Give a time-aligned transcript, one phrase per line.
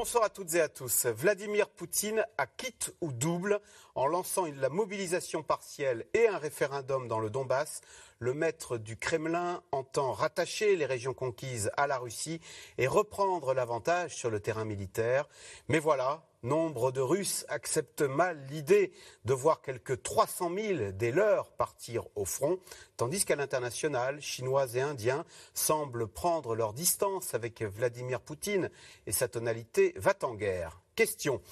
[0.00, 1.04] Bonsoir à toutes et à tous.
[1.04, 3.60] Vladimir Poutine a quitte ou double
[3.94, 7.82] en lançant la mobilisation partielle et un référendum dans le Donbass.
[8.18, 12.40] Le maître du Kremlin entend rattacher les régions conquises à la Russie
[12.78, 15.28] et reprendre l'avantage sur le terrain militaire.
[15.68, 18.92] Mais voilà, Nombre de Russes acceptent mal l'idée
[19.26, 22.58] de voir quelques 300 000 des leurs partir au front,
[22.96, 28.70] tandis qu'à l'international, Chinois et Indiens semblent prendre leur distance avec Vladimir Poutine
[29.06, 30.80] et sa tonalité va en guerre.
[30.94, 31.42] Question.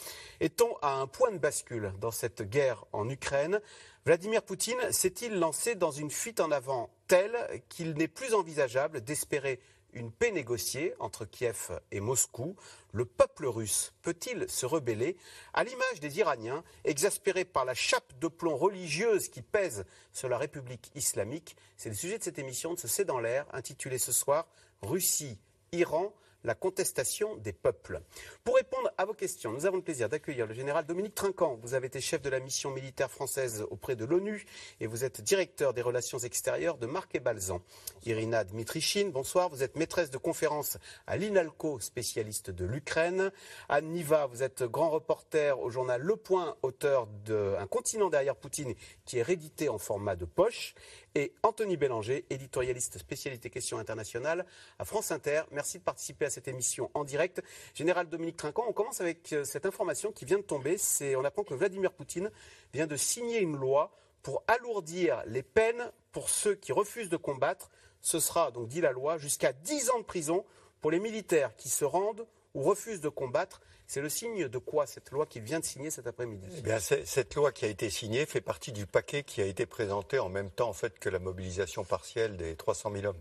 [0.40, 3.60] Est-on à un point de bascule dans cette guerre en Ukraine?
[4.06, 7.36] Vladimir Poutine s'est-il lancé dans une fuite en avant telle
[7.68, 9.60] qu'il n'est plus envisageable d'espérer
[9.92, 12.56] une paix négociée entre Kiev et Moscou,
[12.92, 15.16] le peuple russe peut-il se rebeller?
[15.54, 20.38] À l'image des Iraniens, exaspérés par la chape de plomb religieuse qui pèse sur la
[20.38, 24.12] République islamique, c'est le sujet de cette émission de ce C'est dans l'air, intitulée ce
[24.12, 24.46] soir
[24.82, 25.38] Russie,
[25.72, 28.00] Iran, la contestation des peuples.
[28.44, 31.58] Pour répondre à vos questions, nous avons le plaisir d'accueillir le général Dominique Trinquant.
[31.62, 34.46] Vous avez été chef de la mission militaire française auprès de l'ONU
[34.80, 37.60] et vous êtes directeur des relations extérieures de Marc et Balzan.
[38.04, 39.48] Irina Dmitrichine, bonsoir.
[39.48, 43.30] Vous êtes maîtresse de conférence à l'INALCO, spécialiste de l'Ukraine.
[43.68, 48.74] Anne Niva, vous êtes grand reporter au journal Le Point, auteur d'un continent derrière Poutine
[49.04, 50.74] qui est réédité en format de poche
[51.14, 54.44] et Anthony Bélanger, éditorialiste spécialité questions internationales
[54.78, 55.42] à France Inter.
[55.50, 57.42] Merci de participer à cette émission en direct.
[57.74, 60.76] Général Dominique Trinquant, on commence avec euh, cette information qui vient de tomber.
[61.16, 62.30] On apprend que Vladimir Poutine
[62.72, 63.90] vient de signer une loi
[64.22, 67.70] pour alourdir les peines pour ceux qui refusent de combattre.
[68.00, 70.44] Ce sera, donc dit la loi, jusqu'à 10 ans de prison
[70.80, 73.60] pour les militaires qui se rendent ou refusent de combattre.
[73.88, 76.78] C'est le signe de quoi cette loi qu'il vient de signer cet après-midi eh bien,
[76.78, 80.28] Cette loi qui a été signée fait partie du paquet qui a été présenté en
[80.28, 83.20] même temps en fait, que la mobilisation partielle des 300 000 hommes.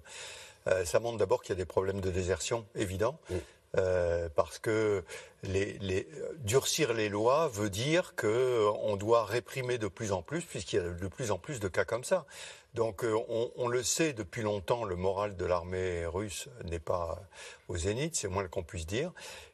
[0.67, 3.17] Euh, ça montre d'abord qu'il y a des problèmes de désertion évidents.
[3.77, 5.03] Euh, parce que
[5.43, 6.07] les,
[6.39, 10.89] durcir les lois veut dire qu'on doit réprimer de plus en plus, puisqu'il y a
[10.89, 12.25] de plus en plus de cas comme ça.
[12.73, 13.15] Donc euh,
[13.55, 17.19] on, le sait depuis longtemps, le moral de l'armée russe n'est pas
[17.67, 19.11] au zénith, c'est moins qu'on puisse dire.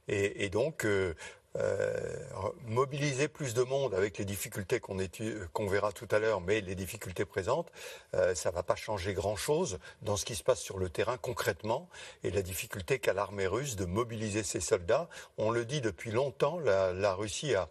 [0.08, 1.14] Et, donc euh,
[1.56, 2.18] euh,
[2.66, 7.25] mobiliser plus de monde avec les difficultés qu'on verra tout à l'heure, mais les difficultés
[7.25, 7.72] présentes,
[8.16, 11.18] euh, ça ne va pas changer grand-chose dans ce qui se passe sur le terrain
[11.18, 11.90] concrètement
[12.24, 15.08] et la difficulté qu'a l'armée russe de mobiliser ses soldats.
[15.38, 17.70] On le dit depuis longtemps, la Russie a,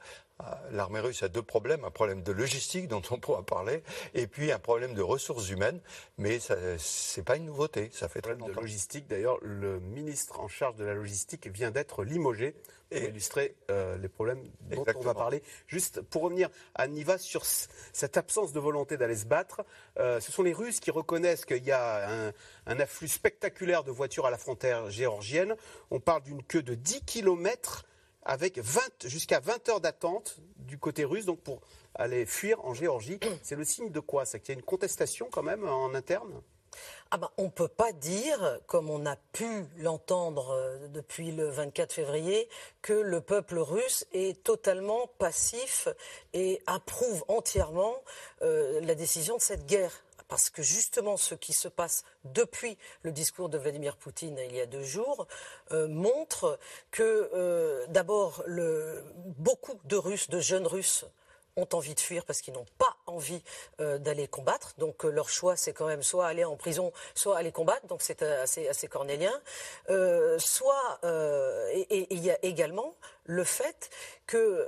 [0.70, 3.82] l'armée russe a deux problèmes, un problème de logistique dont on pourra parler,
[4.14, 5.80] et puis un problème de ressources humaines,
[6.18, 8.48] mais ce n'est pas une nouveauté, ça fait très longtemps.
[8.48, 12.54] De logistique, d'ailleurs, le ministre en charge de la logistique vient d'être limogé
[12.90, 15.42] pour illustrer euh, les problèmes dont on va parler.
[15.66, 19.64] Juste pour revenir à Niva sur cette absence de volonté d'aller se battre,
[19.98, 22.32] euh, ce sont les Russes qui reconnaissent qu'il y a un,
[22.66, 25.54] un, afflux spectaculaire de voitures à la frontière géorgienne.
[25.90, 27.84] On parle d'une queue de 10 kilomètres
[28.24, 31.60] avec 20, jusqu'à 20 heures d'attente du côté russe, donc pour
[31.94, 33.18] aller fuir en Géorgie.
[33.42, 34.24] C'est le signe de quoi?
[34.24, 36.42] Ça qu'il y a une contestation quand même en interne?
[37.10, 41.50] Ah ben, on ne peut pas dire, comme on a pu l'entendre euh, depuis le
[41.50, 42.48] 24 février,
[42.80, 45.88] que le peuple russe est totalement passif
[46.32, 47.94] et approuve entièrement
[48.40, 49.92] euh, la décision de cette guerre
[50.32, 54.62] parce que justement ce qui se passe depuis le discours de Vladimir Poutine il y
[54.62, 55.26] a deux jours
[55.72, 56.58] euh, montre
[56.90, 58.42] que euh, d'abord
[59.36, 61.04] beaucoup de Russes, de jeunes Russes,
[61.56, 63.42] ont envie de fuir parce qu'ils n'ont pas envie
[63.80, 64.72] euh, d'aller combattre.
[64.78, 67.86] Donc leur choix, c'est quand même soit aller en prison, soit aller combattre.
[67.88, 69.38] Donc c'est assez, assez cornélien.
[70.38, 70.98] soit,
[71.74, 72.94] et il y a également
[73.26, 73.90] le fait
[74.26, 74.66] que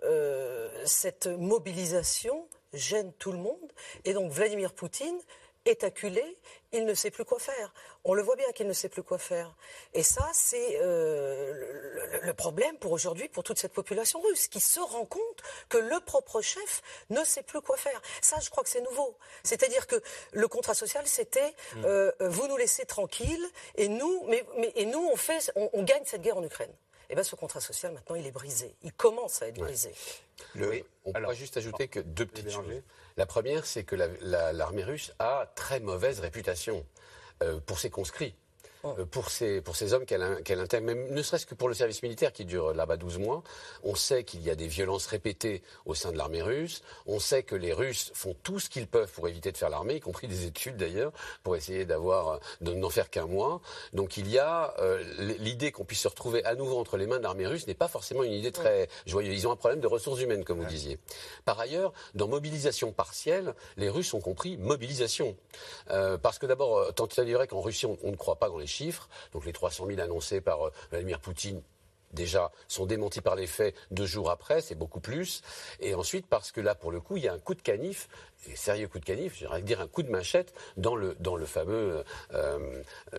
[0.84, 3.72] cette mobilisation gêne tout le monde.
[4.04, 5.18] Et donc Vladimir Poutine
[5.64, 6.22] est acculé,
[6.72, 7.72] il ne sait plus quoi faire.
[8.04, 9.54] On le voit bien qu'il ne sait plus quoi faire.
[9.94, 14.80] Et ça, c'est euh, le, problème pour aujourd'hui, pour toute cette population russe, qui se
[14.80, 18.00] rend compte que le propre chef ne sait plus quoi faire.
[18.20, 19.16] Ça, je crois que c'est nouveau.
[19.42, 20.02] C'est-à-dire que
[20.32, 21.84] le contrat social, c'était mm.
[21.84, 24.44] euh, vous nous laissez tranquilles et nous, mais,
[24.74, 26.72] et nous, on, fait, on, gagne cette guerre en Ukraine.
[27.14, 28.74] Et eh bien, ce contrat social, maintenant, il est brisé.
[28.82, 29.94] Il commence à être brisé.
[31.04, 32.66] on pourrait juste ajouter que deux petites choses.
[33.16, 36.84] La première, c'est que l'armée russe a très mauvaise réputation
[37.44, 38.34] euh, pour ses conscrits.
[38.84, 41.74] Euh, pour, ces, pour ces hommes qu'elle qu'elle intègre, même ne serait-ce que pour le
[41.74, 43.42] service militaire qui dure là-bas 12 mois.
[43.82, 46.82] On sait qu'il y a des violences répétées au sein de l'armée russe.
[47.06, 49.96] On sait que les Russes font tout ce qu'ils peuvent pour éviter de faire l'armée,
[49.96, 53.60] y compris des études d'ailleurs, pour essayer d'avoir, de n'en faire qu'un mois.
[53.92, 55.02] Donc il y a euh,
[55.38, 57.88] l'idée qu'on puisse se retrouver à nouveau entre les mains de l'armée russe n'est pas
[57.88, 59.34] forcément une idée très joyeuse.
[59.34, 60.98] Ils ont un problème de ressources humaines, comme vous disiez.
[61.44, 65.36] Par ailleurs, dans mobilisation partielle, les Russes ont compris mobilisation.
[65.90, 68.66] Euh, parce que d'abord, tant il dirait qu'en Russie, on, ne croit pas dans les
[69.32, 71.62] Donc les 300 000 annoncés par euh, Vladimir Poutine,
[72.14, 75.42] déjà sont démentis par les faits deux jours après, c'est beaucoup plus.
[75.80, 78.08] Et ensuite, parce que là, pour le coup, il y a un coup de canif
[78.54, 82.04] sérieux coup de canif, j'aimerais dire un coup de machette dans le, dans le fameux
[82.32, 82.58] euh,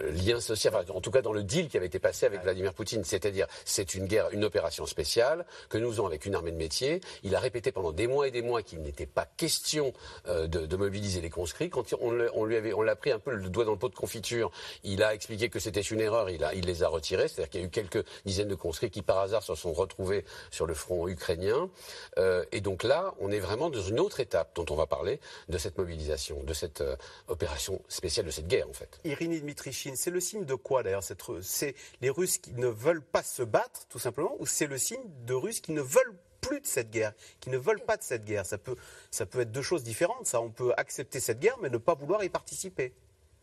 [0.02, 3.04] lien social, en tout cas dans le deal qui avait été passé avec Vladimir Poutine.
[3.04, 7.02] C'est-à-dire, c'est une guerre, une opération spéciale que nous faisons avec une armée de métier.
[7.24, 9.94] Il a répété pendant des mois et des mois qu'il n'était pas question
[10.28, 11.70] euh, de, mobiliser les conscrits.
[11.70, 13.90] Quand on, on lui avait, on l'a pris un peu le doigt dans le pot
[13.90, 14.52] de confiture,
[14.84, 16.30] il a expliqué que c'était une erreur.
[16.30, 17.28] Il, a, il les a retirés.
[17.28, 20.26] C'est-à-dire qu'il y a eu quelques dizaines de conscrits qui, par hasard, se sont retrouvés
[20.52, 21.70] sur le front ukrainien.
[22.18, 25.15] Euh, et donc là, on est vraiment dans une autre étape dont on va parler
[25.50, 26.96] de cette mobilisation, de cette euh,
[27.28, 29.00] opération spéciale, de cette guerre en fait.
[29.04, 31.04] Irini Dmitrichine, c'est le signe de quoi d'ailleurs
[31.42, 35.04] C'est les Russes qui ne veulent pas se battre tout simplement ou c'est le signe
[35.26, 38.24] de Russes qui ne veulent plus de cette guerre, qui ne veulent pas de cette
[38.24, 38.46] guerre?
[38.46, 38.76] Ça peut,
[39.10, 40.28] ça peut être deux choses différentes.
[40.28, 42.94] Ça, on peut accepter cette guerre mais ne pas vouloir y participer.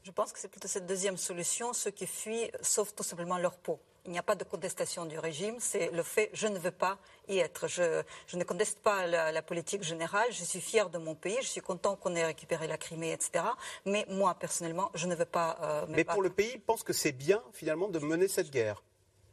[0.04, 1.72] Je pense que c'est plutôt cette deuxième solution.
[1.72, 3.80] Ceux qui fuient sauvent tout simplement leur peau.
[4.04, 6.98] Il n'y a pas de contestation du régime, c'est le fait je ne veux pas
[7.28, 7.68] y être.
[7.68, 8.02] Je,
[8.34, 11.94] ne conteste pas la, politique générale, je suis fier de mon pays, je suis content
[11.94, 13.44] qu'on ait récupéré la Crimée, etc.
[13.86, 15.58] Mais moi, personnellement, je ne veux pas.
[15.62, 18.82] Euh, Mais pour le pays, pense que c'est bien, finalement, de mener cette guerre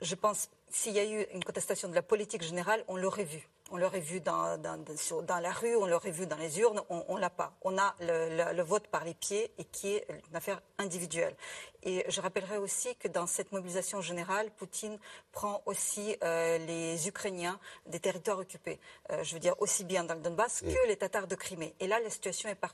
[0.01, 3.47] Je pense, s'il y a eu une contestation de la politique générale, on l'aurait vu.
[3.71, 7.21] On l'aurait vu dans, dans, la rue, on l'aurait vu dans les urnes, on ne
[7.21, 7.53] l'a pas.
[7.61, 11.35] On a le, vote par les pieds et qui est une affaire individuelle.
[11.83, 14.97] Et je rappellerai aussi que dans cette mobilisation générale, Poutine
[15.31, 18.79] prend aussi euh, les Ukrainiens des territoires occupés.
[19.11, 21.75] Euh, je veux dire aussi bien dans le Donbass que les Tatars de Crimée.
[21.79, 22.73] Et là, la situation est par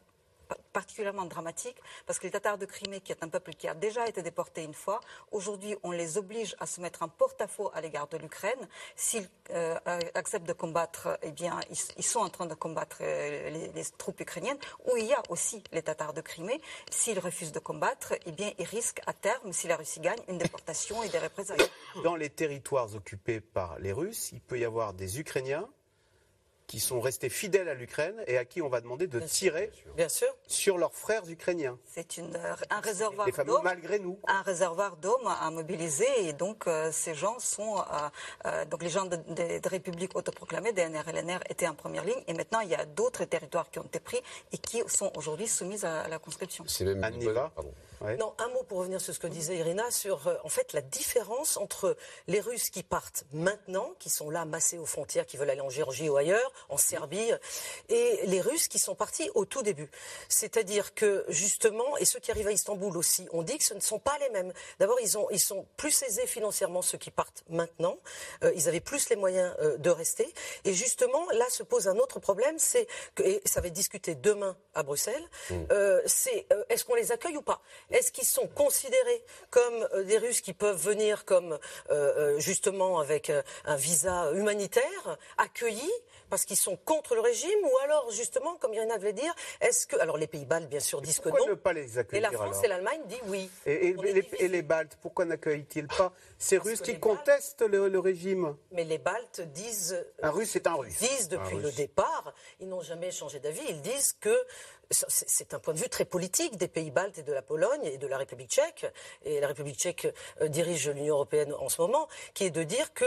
[0.73, 4.07] particulièrement dramatique parce que les Tatars de Crimée, qui est un peuple qui a déjà
[4.07, 4.99] été déporté une fois,
[5.31, 8.67] aujourd'hui on les oblige à se mettre en porte-à-faux à, l'égard de l'Ukraine.
[8.95, 9.77] S'ils euh,
[10.13, 11.59] acceptent de combattre, eh bien
[11.97, 15.63] ils, sont en train de combattre euh, les, troupes ukrainiennes, où il y a aussi
[15.71, 16.61] les Tatars de Crimée.
[16.89, 20.37] S'ils refusent de combattre, eh bien ils risquent à terme, si la Russie gagne, une
[20.37, 21.59] déportation et des représailles.
[22.03, 25.67] Dans les territoires occupés par les Russes, il peut y avoir des Ukrainiens
[26.67, 30.09] qui sont restés fidèles à l'Ukraine et à qui on va demander de tirer bien
[30.09, 30.27] sûr.
[30.47, 31.77] sur leurs frères ukrainiens.
[31.85, 32.19] C'est
[32.69, 33.61] un réservoir d'eau.
[33.63, 34.19] malgré nous.
[34.27, 37.81] Un réservoir d'eau à mobiliser et donc euh, ces gens sont euh,
[38.45, 42.21] euh, donc les gens des de, républiques autoproclamées, DNR et LNR étaient en première ligne
[42.27, 44.21] et maintenant il y a d'autres territoires qui ont été pris
[44.51, 46.63] et qui sont aujourd'hui soumis à, la conscription.
[46.67, 47.03] C'est même
[48.01, 50.81] non, un mot pour revenir sur ce que disait Irina, sur euh, en fait la
[50.81, 51.95] différence entre
[52.27, 55.69] les Russes qui partent maintenant, qui sont là massés aux frontières, qui veulent aller en
[55.69, 57.31] Géorgie ou ailleurs, en Serbie,
[57.89, 59.89] et les Russes qui sont partis au tout début.
[60.29, 63.79] C'est-à-dire que justement, et ceux qui arrivent à Istanbul aussi, on dit que ce ne
[63.79, 64.53] sont pas les mêmes.
[64.79, 67.97] D'abord, ils, ils sont plus aisés financièrement ceux qui partent maintenant.
[68.43, 70.31] Euh, ils avaient plus les moyens euh, de rester.
[70.63, 74.15] Et justement, là se pose un autre problème, c'est que, et ça va être discuté
[74.15, 75.55] demain à Bruxelles, mmh.
[76.05, 77.61] c'est est-ce qu'on les accueille ou pas?
[77.91, 81.57] Est-ce qu'ils sont considérés comme euh, des Russes qui peuvent venir comme euh,
[81.89, 83.31] euh, justement avec
[83.65, 85.91] un visa humanitaire, accueillis
[86.29, 89.95] parce qu'ils sont contre le régime ou alors justement, comme Irina devait dire, est-ce que
[89.97, 91.47] alors les pays baltes bien sûr disent que non.
[91.47, 93.49] ne pas les accueillir Et la France et l'Allemagne disent oui.
[93.65, 93.95] Et,
[94.47, 98.55] les, Baltes, pourquoi n'accueillent-ils pas ces Russes qui contestent le, régime?
[98.71, 100.97] Mais les Baltes disent un Russe c'est un Russe.
[100.99, 103.61] Disent depuis le départ, ils n'ont jamais changé d'avis.
[103.69, 104.35] Ils disent que
[104.89, 107.97] c'est un point de vue très politique des pays baltes et de la Pologne et
[107.97, 108.85] de la République tchèque,
[109.23, 110.07] et la République tchèque
[110.41, 113.05] euh, dirige l'Union européenne en ce moment, qui est de dire que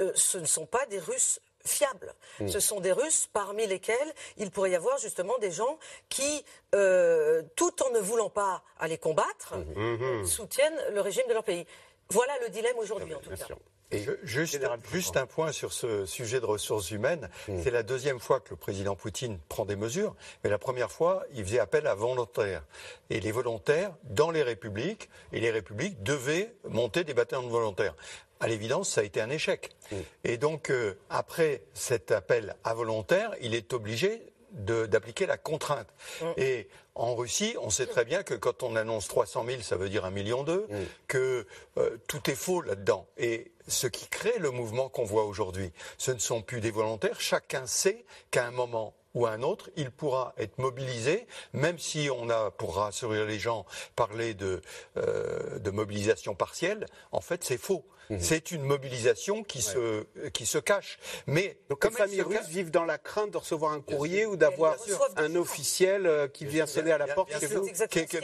[0.00, 2.14] euh, ce ne sont pas des Russes fiables.
[2.38, 2.48] Hmm.
[2.48, 5.78] Ce sont des Russes parmi lesquels il pourrait y avoir justement des gens
[6.08, 10.20] qui, euh, tout en ne voulant pas aller combattre, hmm.
[10.20, 10.24] Hmm.
[10.24, 11.66] soutiennent le régime de leur pays.
[12.10, 13.48] Voilà le dilemme aujourd'hui en tout cas.
[13.92, 14.58] Et juste,
[14.92, 17.28] juste un point sur ce sujet de ressources humaines.
[17.48, 17.60] Hmm.
[17.62, 21.24] C'est la deuxième fois que le président Poutine prend des mesures, mais la première fois,
[21.34, 22.64] il faisait appel à volontaires.
[23.10, 27.94] Et les volontaires, dans les républiques, et les républiques devaient monter des bataillons de volontaires.
[28.40, 29.70] À l'évidence, ça a été un échec.
[29.92, 29.96] Hmm.
[30.24, 35.88] Et donc, euh, après cet appel à volontaires, il est obligé d'appliquer la contrainte.
[36.20, 36.24] Mm.
[36.38, 39.88] Et en Russie, on sait très bien que quand on annonce 300 000, ça veut
[39.88, 40.66] dire un million d'eux,
[41.08, 43.06] que euh, tout est faux là-dedans.
[43.18, 47.20] Et ce qui crée le mouvement qu'on voit aujourd'hui, ce ne sont plus des volontaires.
[47.20, 52.10] Chacun sait qu'à un moment ou à un autre, il pourra être mobilisé, même si
[52.14, 53.64] on a, pour rassurer les gens,
[53.96, 54.60] parlé de,
[54.98, 56.86] euh, de mobilisation partielle.
[57.12, 57.84] En fait, c'est faux.
[58.10, 58.20] Mhm.
[58.20, 60.98] C'est une mobilisation qui, se, qui se cache.
[61.26, 64.76] Mais Donc les familles russes vivent dans la crainte de recevoir un courrier ou d'avoir
[65.16, 67.68] un officiel euh, qui vient sonner à la porte chez vous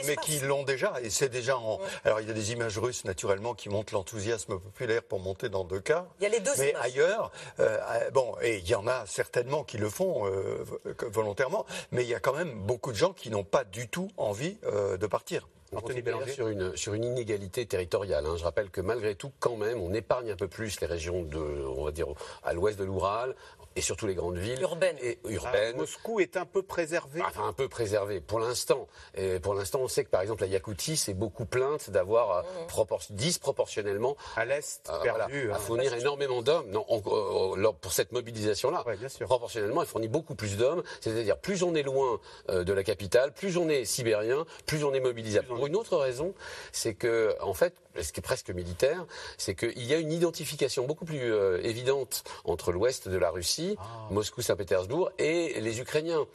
[0.05, 0.93] Mais qui l'ont déjà.
[1.01, 1.79] Et c'est déjà en...
[2.03, 5.63] Alors il y a des images russes naturellement qui montrent l'enthousiasme populaire pour monter dans
[5.63, 6.07] deux cas.
[6.19, 9.63] Il y a les deux Mais ailleurs, euh, bon, et il y en a certainement
[9.63, 10.63] qui le font euh,
[11.07, 14.09] volontairement, mais il y a quand même beaucoup de gens qui n'ont pas du tout
[14.17, 15.47] envie de partir.
[15.75, 18.25] Anthony sur une, sur une inégalité territoriale.
[18.25, 18.35] Hein.
[18.37, 21.37] Je rappelle que malgré tout, quand même, on épargne un peu plus les régions de,
[21.37, 22.07] on va dire,
[22.43, 23.35] à l'ouest de l'Oural,
[23.75, 24.97] et surtout les grandes villes urbaines.
[25.01, 25.75] Et, urbaines.
[25.75, 27.21] Ah, Moscou est un peu préservé.
[27.21, 28.87] Enfin, un peu préservé pour l'instant.
[29.15, 32.97] Et pour l'instant, on sait que par exemple la Yakoutie s'est beaucoup plainte d'avoir euh,
[33.09, 35.59] disproportionnellement à l'est euh, perdu, à hein.
[35.59, 36.69] fournir énormément d'hommes.
[36.69, 38.83] Non, euh, pour cette mobilisation-là,
[39.21, 40.83] proportionnellement, elle fournit beaucoup plus d'hommes.
[41.01, 44.99] C'est-à-dire plus on est loin de la capitale, plus on est sibérien, plus on est
[44.99, 45.47] mobilisable.
[45.47, 46.33] Pour une autre raison,
[46.71, 49.05] c'est que en fait, ce qui est presque militaire,
[49.37, 51.33] c'est qu'il y a une identification beaucoup plus
[51.63, 54.07] évidente entre l'ouest de la Russie ah.
[54.11, 56.25] Moscou, Saint-Pétersbourg, et les Ukrainiens.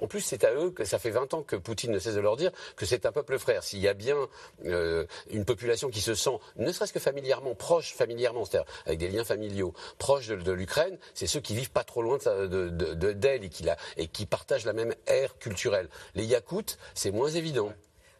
[0.00, 2.20] En plus, c'est à eux que ça fait 20 ans que Poutine ne cesse de
[2.20, 3.62] leur dire que c'est un peuple frère.
[3.62, 4.16] S'il y a bien
[4.64, 9.08] euh, une population qui se sent, ne serait-ce que familièrement, proche familièrement, c'est-à-dire avec des
[9.08, 13.26] liens familiaux, proche de, l'Ukraine, c'est ceux qui vivent pas trop loin d'elle de, de,
[13.26, 15.88] et, qui et qui partagent la même ère culturelle.
[16.14, 17.72] Les Yakoutes, c'est moins évident.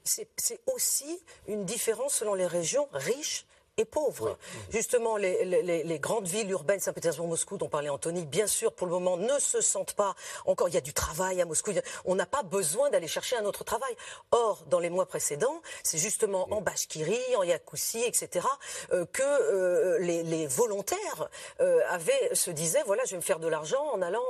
[0.06, 3.45] C'est aussi une différence selon les régions riches
[3.78, 4.38] et pauvres.
[4.70, 9.16] Justement, les, grandes villes urbaines, Saint-Pétersbourg, Moscou, dont parlait Anthony, bien sûr, pour le moment,
[9.16, 10.14] ne se sentent pas
[10.46, 10.68] encore.
[10.68, 11.72] Il y a du travail à Moscou.
[12.06, 13.94] On n'a pas besoin d'aller chercher un autre travail.
[14.30, 18.46] Or, dans les mois précédents, c'est justement en Bashkirie, en Yakoussi, etc.,
[18.92, 21.28] euh, que euh, les, volontaires
[21.60, 24.24] euh, avaient, se disaient voilà, je vais me faire de l'argent en allant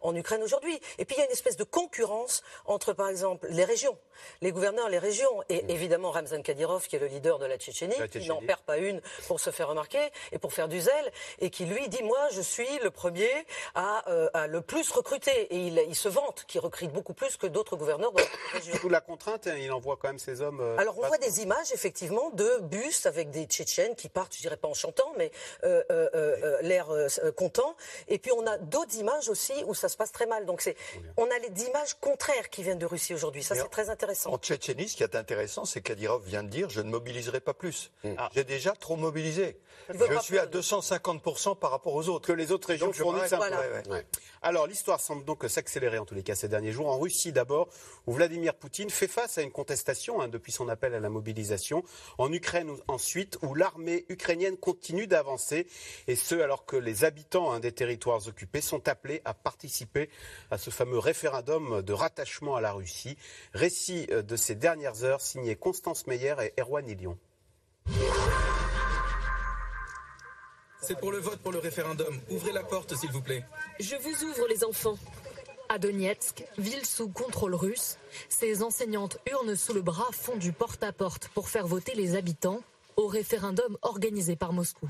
[0.00, 0.78] en Ukraine aujourd'hui.
[0.98, 3.96] Et puis il y a une espèce de concurrence entre, par exemple, les régions,
[4.42, 7.96] les gouverneurs, les régions, et évidemment Ramzan Kadyrov, qui est le leader de la Tchétchénie,
[8.10, 8.91] qui n'en perd pas une
[9.26, 12.40] pour se faire remarquer et pour faire du zèle, et qui lui dit moi je
[12.40, 13.30] suis le premier
[13.74, 17.76] à, euh, le plus recruter, et il, se vante qu'il recrute beaucoup plus que d'autres
[17.76, 18.88] gouverneurs de la région.
[18.88, 20.60] la contrainte, hein, il envoie quand même ses hommes.
[20.60, 24.40] Euh, Alors on voit des images effectivement de bus avec des Tchétchènes qui partent, je
[24.40, 25.30] dirais pas en chantant, mais
[25.64, 26.88] euh, l'air
[27.36, 27.76] content,
[28.08, 30.46] et puis on a d'autres images aussi où ça se passe très mal.
[30.46, 30.76] Donc c'est,
[31.16, 33.42] on a les images contraires qui viennent de Russie aujourd'hui.
[33.42, 34.32] Ça c'est très intéressant.
[34.32, 37.54] En Tchétchénie, ce qui est intéressant, c'est qu'Adirov vient de dire je ne mobiliserai pas
[37.54, 37.90] plus.
[38.18, 38.28] Ah.
[38.34, 39.56] J'ai déjà trop mobilisé.
[39.88, 42.26] Je suis à 250% par rapport aux autres.
[42.26, 43.40] Que les autres régions fournissent un
[44.42, 46.88] Alors l'histoire semble donc s'accélérer en tous les cas ces derniers jours.
[46.88, 47.68] En Russie d'abord,
[48.06, 51.84] où Vladimir Poutine fait face à une contestation hein, depuis son appel à la mobilisation.
[52.18, 55.66] En Ukraine ensuite, où l'armée ukrainienne continue d'avancer.
[56.08, 60.10] Et ce, alors que les habitants hein, des territoires occupés sont appelés à participer
[60.50, 63.16] à ce fameux référendum de rattachement à la Russie.
[63.54, 67.16] Récit euh, de ces dernières heures signé Constance Meyer et Erwan Ilion.
[70.82, 72.20] C'est pour le vote pour le référendum.
[72.28, 73.44] Ouvrez la porte, s'il vous plaît.
[73.78, 74.98] Je vous ouvre, les enfants.
[75.68, 77.96] À Donetsk, ville sous contrôle russe,
[78.28, 82.60] ces enseignantes urnent sous le bras font du porte-à-porte pour faire voter les habitants
[82.96, 84.88] au référendum organisé par Moscou.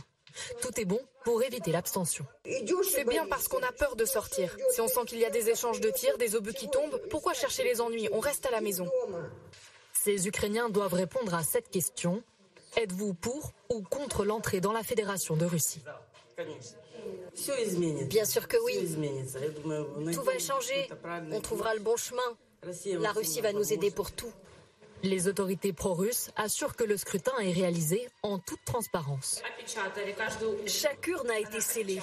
[0.63, 2.27] Tout est bon pour éviter l'abstention.
[2.45, 4.57] C'est bien parce qu'on a peur de sortir.
[4.71, 7.35] Si on sent qu'il y a des échanges de tirs, des obus qui tombent, pourquoi
[7.35, 8.09] chercher les ennuis?
[8.13, 8.89] On reste à la maison.
[9.93, 12.23] Ces Ukrainiens doivent répondre à cette question.
[12.77, 15.83] Êtes-vous pour ou contre l'entrée dans la Fédération de Russie?
[18.07, 18.97] Bien sûr que oui.
[20.13, 20.89] Tout va changer.
[21.31, 22.23] On trouvera le bon chemin.
[23.01, 24.33] La Russie va nous aider pour tout.
[25.03, 29.43] Les autorités pro-russes assurent que le scrutin est réalisé en toute transparence.
[30.67, 32.01] Chaque urne a été scellée.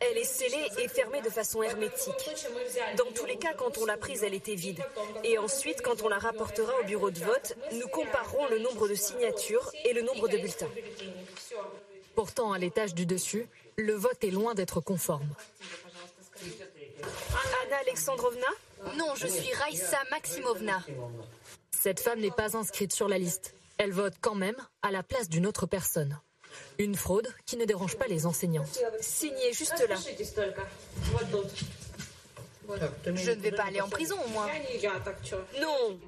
[0.00, 2.30] Elle est scellée et fermée de façon hermétique.
[2.96, 4.82] Dans tous les cas, quand on l'a prise, elle était vide.
[5.24, 8.94] Et ensuite, quand on la rapportera au bureau de vote, nous comparerons le nombre de
[8.94, 10.70] signatures et le nombre de bulletins.
[12.14, 15.28] Pourtant, à l'étage du dessus, le vote est loin d'être conforme.
[16.42, 18.46] Anna Alexandrovna?
[18.96, 20.82] Non, je suis Raïssa Maximovna.
[21.70, 23.54] Cette femme n'est pas inscrite sur la liste.
[23.78, 26.18] Elle vote quand même à la place d'une autre personne.
[26.78, 28.64] Une fraude qui ne dérange pas les enseignants.
[29.00, 29.96] Signez juste là.
[33.06, 34.46] Je ne vais pas aller en prison au moins.
[35.60, 35.98] Non.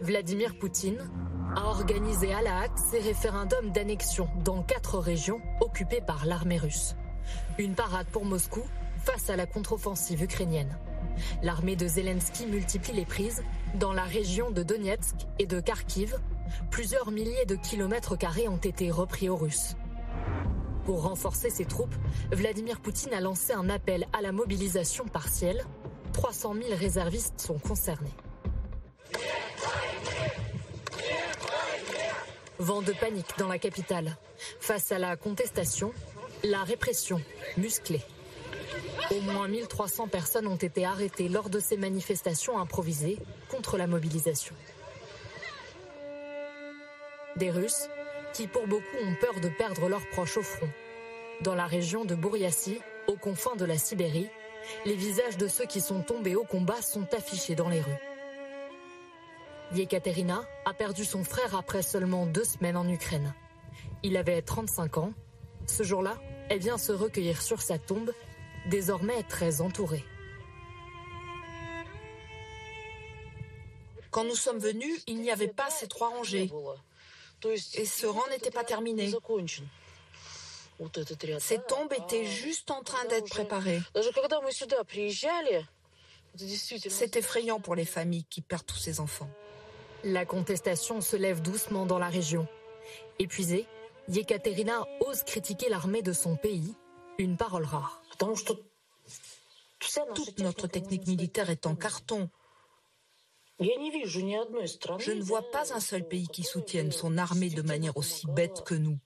[0.00, 1.08] Vladimir Poutine
[1.56, 6.94] a organisé à la hâte ses référendums d'annexion dans quatre régions occupées par l'armée russe.
[7.58, 8.62] Une parade pour Moscou
[9.04, 10.76] face à la contre-offensive ukrainienne.
[11.42, 13.42] L'armée de Zelensky multiplie les prises
[13.74, 16.18] dans la région de Donetsk et de Kharkiv,
[16.70, 19.76] plusieurs milliers de kilomètres carrés ont été repris aux Russes.
[20.84, 21.94] Pour renforcer ses troupes,
[22.32, 25.64] Vladimir Poutine a lancé un appel à la mobilisation partielle.
[26.12, 28.14] 300 000 réservistes sont concernés.
[32.58, 34.16] Vent de panique dans la capitale.
[34.60, 35.92] Face à la contestation,
[36.44, 37.20] la répression
[37.56, 38.02] musclée.
[39.10, 43.18] Au moins 1300 personnes ont été arrêtées lors de ces manifestations improvisées
[43.50, 44.54] contre la mobilisation.
[47.36, 47.88] Des Russes
[48.34, 50.68] qui, pour beaucoup, ont peur de perdre leurs proches au front.
[51.40, 54.28] Dans la région de Bouriassi, aux confins de la Sibérie,
[54.84, 58.00] les visages de ceux qui sont tombés au combat sont affichés dans les rues.
[59.74, 63.34] Yekaterina a perdu son frère après seulement deux semaines en Ukraine.
[64.02, 65.12] Il avait 35 ans.
[65.66, 66.18] Ce jour-là,
[66.50, 68.12] elle vient se recueillir sur sa tombe,
[68.68, 70.04] désormais très entourée.
[74.10, 76.50] Quand nous sommes venus, il n'y avait pas ces trois rangées.
[77.74, 79.12] Et ce rang n'était pas terminé.
[81.38, 83.80] Ces tombes étaient juste en train d'être préparées.
[86.88, 89.30] C'est effrayant pour les familles qui perdent tous ces enfants.
[90.04, 92.46] La contestation se lève doucement dans la région.
[93.18, 93.66] Épuisée,
[94.08, 96.74] Yekaterina ose critiquer l'armée de son pays,
[97.18, 98.02] une parole rare.
[98.18, 98.58] Toute
[100.38, 102.28] notre technique militaire est en carton.
[104.98, 108.62] Je ne vois pas un seul pays qui soutienne son armée de manière aussi bête
[108.64, 108.98] que nous.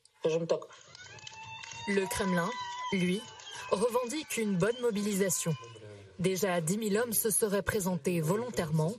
[1.89, 2.51] Le Kremlin,
[2.93, 3.21] lui,
[3.71, 5.55] revendique une bonne mobilisation.
[6.19, 8.95] Déjà 10 000 hommes se seraient présentés volontairement.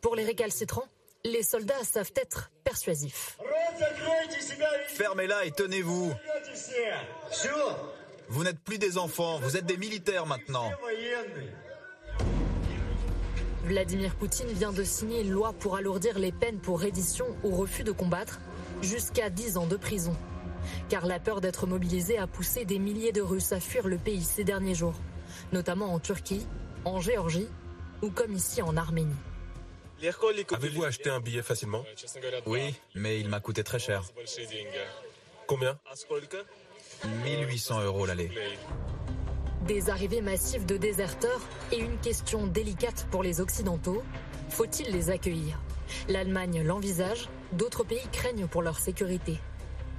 [0.00, 0.88] Pour les récalcitrants,
[1.24, 3.38] les soldats savent être persuasifs.
[4.88, 6.12] Fermez-la et tenez-vous.
[8.28, 10.70] Vous n'êtes plus des enfants, vous êtes des militaires maintenant.
[13.66, 17.82] Vladimir Poutine vient de signer une loi pour alourdir les peines pour reddition ou refus
[17.82, 18.38] de combattre,
[18.80, 20.16] jusqu'à 10 ans de prison.
[20.88, 24.22] Car la peur d'être mobilisé a poussé des milliers de Russes à fuir le pays
[24.22, 24.94] ces derniers jours,
[25.52, 26.46] notamment en Turquie,
[26.84, 27.48] en Géorgie
[28.02, 29.16] ou comme ici en Arménie.
[30.52, 31.84] Avez-vous acheté un billet facilement?
[32.46, 34.04] Oui, mais il m'a coûté très cher.
[35.48, 35.76] Combien?
[37.24, 38.30] 1800 euros l'aller.
[39.66, 41.40] Des arrivées massives de déserteurs
[41.72, 44.00] et une question délicate pour les Occidentaux.
[44.48, 45.60] Faut-il les accueillir?
[46.08, 49.40] L'Allemagne l'envisage, d'autres pays craignent pour leur sécurité.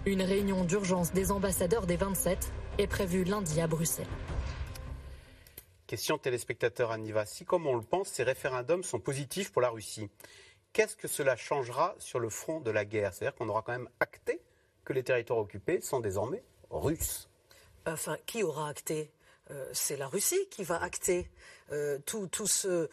[0.05, 4.07] Une réunion d'urgence des ambassadeurs des 27 est prévue lundi à Bruxelles.
[5.85, 7.25] Question téléspectateur Aniva.
[7.25, 10.09] Si, comme on le pense, ces référendums sont positifs pour la Russie,
[10.71, 13.13] qu'est-ce que cela changera sur le front de la guerre?
[13.13, 14.39] C'est-à-dire qu'on aura quand même acté
[14.85, 17.27] que les territoires occupés sont désormais russes.
[17.85, 19.11] Enfin, qui aura acté?
[19.73, 21.29] C'est la Russie qui va acter
[21.73, 22.87] euh, tout, ce,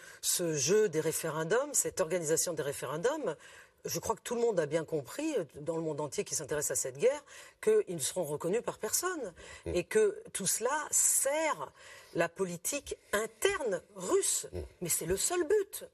[0.55, 3.37] jeu des référendums, cette organisation des référendums.
[3.85, 6.35] Je crois que tout le monde a bien compris, euh, dans le monde entier qui
[6.35, 7.23] s'intéresse à cette guerre,
[7.63, 9.33] qu'ils ne seront reconnus par personne.
[9.67, 9.75] Mm.
[9.75, 11.73] Et que tout cela sert
[12.15, 14.49] la politique interne russe.
[14.53, 14.61] Mm.
[14.81, 15.85] Mais c'est le seul but.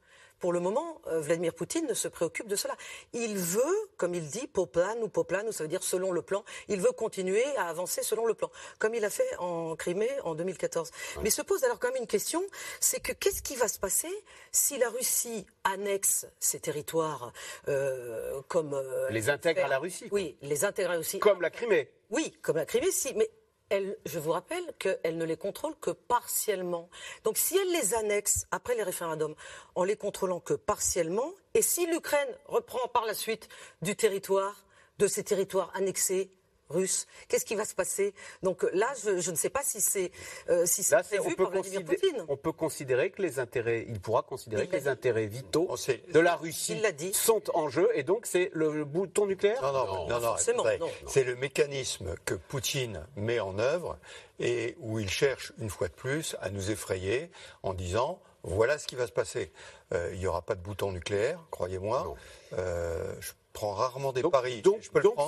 [0.41, 2.75] Pour le moment, euh, Vladimir Poutine ne se préoccupe de cela.
[3.13, 6.45] Il veut, comme il dit, poplan ou poplan, ou ça veut dire selon le plan,
[6.69, 10.35] il veut continuer à avancer selon le plan, comme il a fait en Crimée en
[10.35, 10.91] 2014.
[11.23, 12.43] Mais se pose alors quand même une question,
[12.81, 14.11] c'est que qu'est-ce qui va se passer
[14.51, 17.33] si la Russie annexe ces territoires
[17.69, 18.73] euh, comme...
[18.75, 21.19] Euh, les intègre à la Russie Oui, les intègre à la Russie.
[21.19, 23.31] Comme la Crimée Oui, comme la Crimée, si, mais
[23.71, 26.89] je vous rappelle qu'elle ne les contrôle que partiellement.
[27.25, 29.35] Donc si elle les annexe après les référendums
[29.75, 33.49] en les contrôlant que partiellement, et si l'Ukraine reprend par la suite
[33.83, 34.65] du territoire,
[34.99, 36.31] de ces territoires annexés,
[36.71, 37.07] russe.
[37.29, 38.15] Qu'est-ce qui va se passer?
[38.43, 40.11] Donc là, je, ne sais pas si c'est
[40.49, 42.25] euh, si c'est prévu par Vladimir Poutine.
[42.29, 45.77] On peut considérer que les intérêts, il pourra considérer que les intérêts vitaux oh,
[46.13, 46.81] de la Russie
[47.13, 49.61] sont en jeu et donc c'est le bouton nucléaire?
[49.63, 53.99] Non, non, non, non, c'est le mécanisme que Poutine met en œuvre
[54.39, 57.31] et où il cherche une fois de plus à nous effrayer
[57.63, 59.53] en disant voilà ce qui va se passer.
[59.93, 62.15] Euh, il n'y aura pas de bouton nucléaire, croyez-moi.
[62.55, 63.15] Euh,
[63.53, 64.63] prends rarement des paris.
[64.63, 64.81] Donc,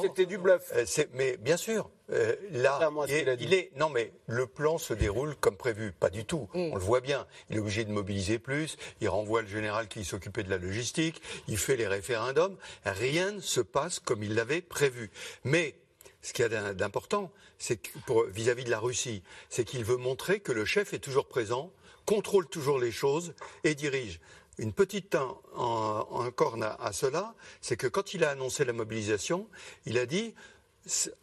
[0.02, 0.72] c'était du bluff.
[0.74, 5.56] Euh, mais bien sûr, euh, là, il, est, non mais le plan se déroule comme
[5.56, 6.48] prévu, pas du tout.
[6.54, 6.70] Mm.
[6.72, 7.26] On le voit bien.
[7.50, 8.76] Il est obligé de mobiliser plus.
[9.00, 11.20] Il renvoie le général qui s'occupait de la logistique.
[11.48, 12.56] Il fait les référendums.
[12.84, 15.10] Rien ne se passe comme il l'avait prévu.
[15.44, 15.74] Mais
[16.22, 17.80] ce qu'il y a d'important, c'est
[18.28, 21.72] vis-à-vis de la Russie, c'est qu'il veut montrer que le chef est toujours présent,
[22.06, 24.20] contrôle toujours les choses et dirige.
[24.62, 25.16] Une petite
[25.56, 29.48] encore à, cela, c'est que quand il a annoncé la mobilisation,
[29.86, 30.34] il a dit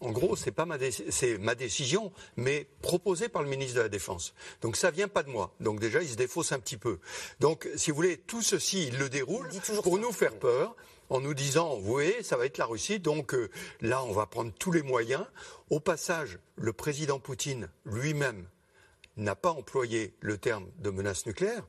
[0.01, 0.77] en gros, c'est pas ma,
[1.09, 4.33] c'est ma décision, mais proposée par le ministre de la Défense.
[4.61, 5.53] Donc ça vient pas de moi.
[5.59, 6.99] Donc déjà, il se défausse un petit peu.
[7.39, 9.49] Donc, si vous voulez, tout ceci, il le déroule
[9.83, 10.75] pour nous faire peur,
[11.09, 12.99] en nous disant, vous voyez, ça va être la Russie.
[12.99, 13.49] Donc euh,
[13.81, 15.25] là, on va prendre tous les moyens.
[15.69, 18.47] Au passage, le président Poutine lui-même
[19.17, 21.65] n'a pas employé le terme de menace nucléaire.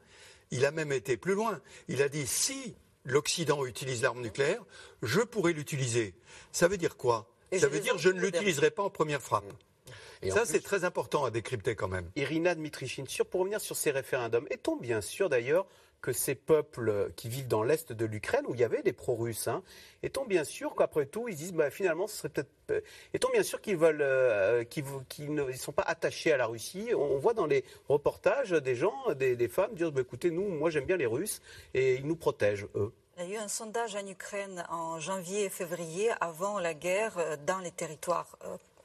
[0.50, 1.60] Il a même été plus loin.
[1.88, 4.62] Il a dit si l'Occident utilise l'arme nucléaire,
[5.02, 6.14] je pourrais l'utiliser.
[6.52, 7.28] Ça veut dire quoi?
[7.58, 9.52] Ça veut dire je ne l'utiliserai pas en première frappe.
[10.22, 12.10] Et ça, c'est très important à décrypter quand même.
[12.14, 15.66] Irina Dmitrichin, pour revenir sur ces référendums, est-on bien sûr d'ailleurs
[16.00, 19.48] que ces peuples qui vivent dans l'est de l'Ukraine, où il y avait des pro-russes,
[19.48, 19.62] hein,
[20.02, 22.50] est-on bien sûr qu'après tout, ils disent bah, finalement, ce serait peut-être.
[22.70, 22.80] Euh,
[23.12, 27.18] est-on bien sûr qu'ils veulent, euh, qu'ils, ne sont pas attachés à la Russie On
[27.18, 30.96] voit dans les reportages des gens, des, femmes dire bah, écoutez, nous, moi j'aime bien
[30.96, 31.42] les Russes
[31.74, 32.92] et ils nous protègent, eux.
[33.18, 37.18] Il y a eu un sondage en Ukraine en janvier et février, avant la guerre,
[37.18, 38.38] euh, dans les territoires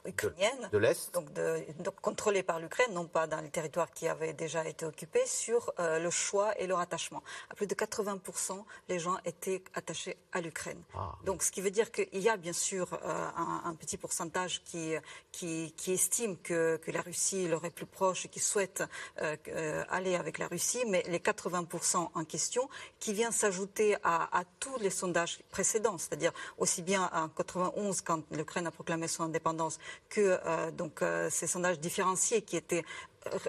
[0.06, 4.66] ukrainienne, de, l'Est, donc, contrôlée par l'Ukraine, non pas dans les territoires qui avaient déjà
[4.66, 7.22] été occupés, sur euh, le choix et leur attachement.
[7.50, 10.82] À plus de 80%, les gens étaient attachés à l'Ukraine.
[10.94, 11.12] Ah.
[11.24, 13.28] Donc, ce qui veut dire qu'il y a bien sûr euh,
[13.64, 14.94] un, petit pourcentage qui,
[15.32, 18.82] qui, estime que, que, la Russie leur est plus proche et qui souhaite
[19.20, 24.44] euh, aller avec la Russie, mais les 80% en question, qui vient s'ajouter à, à
[24.60, 29.78] tous les sondages précédents, c'est-à-dire aussi bien en 91 quand l'Ukraine a proclamé son indépendance
[30.08, 32.84] que euh, donc, euh, ces sondages différenciés qui étaient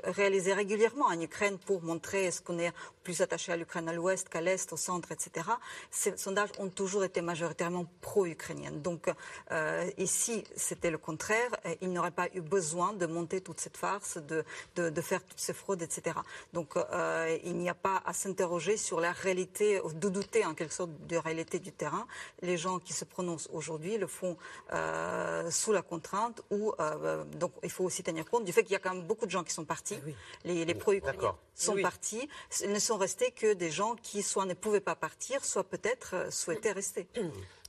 [0.04, 4.30] réalisés régulièrement en Ukraine pour montrer est-ce qu'on est plus attaché à l'Ukraine à l'ouest
[4.30, 5.48] qu'à l'est, au centre, etc.
[5.92, 8.72] Ces sondages ont toujours été majoritairement pro-ukrainiens.
[8.72, 9.10] Donc
[9.52, 11.50] euh, ici, c'était le contraire.
[11.82, 14.44] Il n'aurait pas eu besoin de monter toute cette farce, de,
[15.02, 16.18] faire toutes ces fraudes, etc.
[16.54, 20.74] Donc euh, il n'y a pas à s'interroger sur la réalité, de douter en quelque
[20.74, 22.08] sorte de la réalité du terrain.
[22.42, 24.38] Les gens qui se prononcent aujourd'hui le font
[24.74, 26.42] euh, sous la contrainte
[27.38, 29.32] donc il faut aussi tenir compte du fait qu'il y a quand même beaucoup de
[29.32, 30.00] gens qui sont partis.
[30.08, 32.30] Eh les, les pro-ukrainiens sont partis.
[32.64, 36.16] Ils ne sont restés que des gens qui soit ne pouvaient pas partir, soit peut-être
[36.16, 37.08] euh, souhaitaient rester.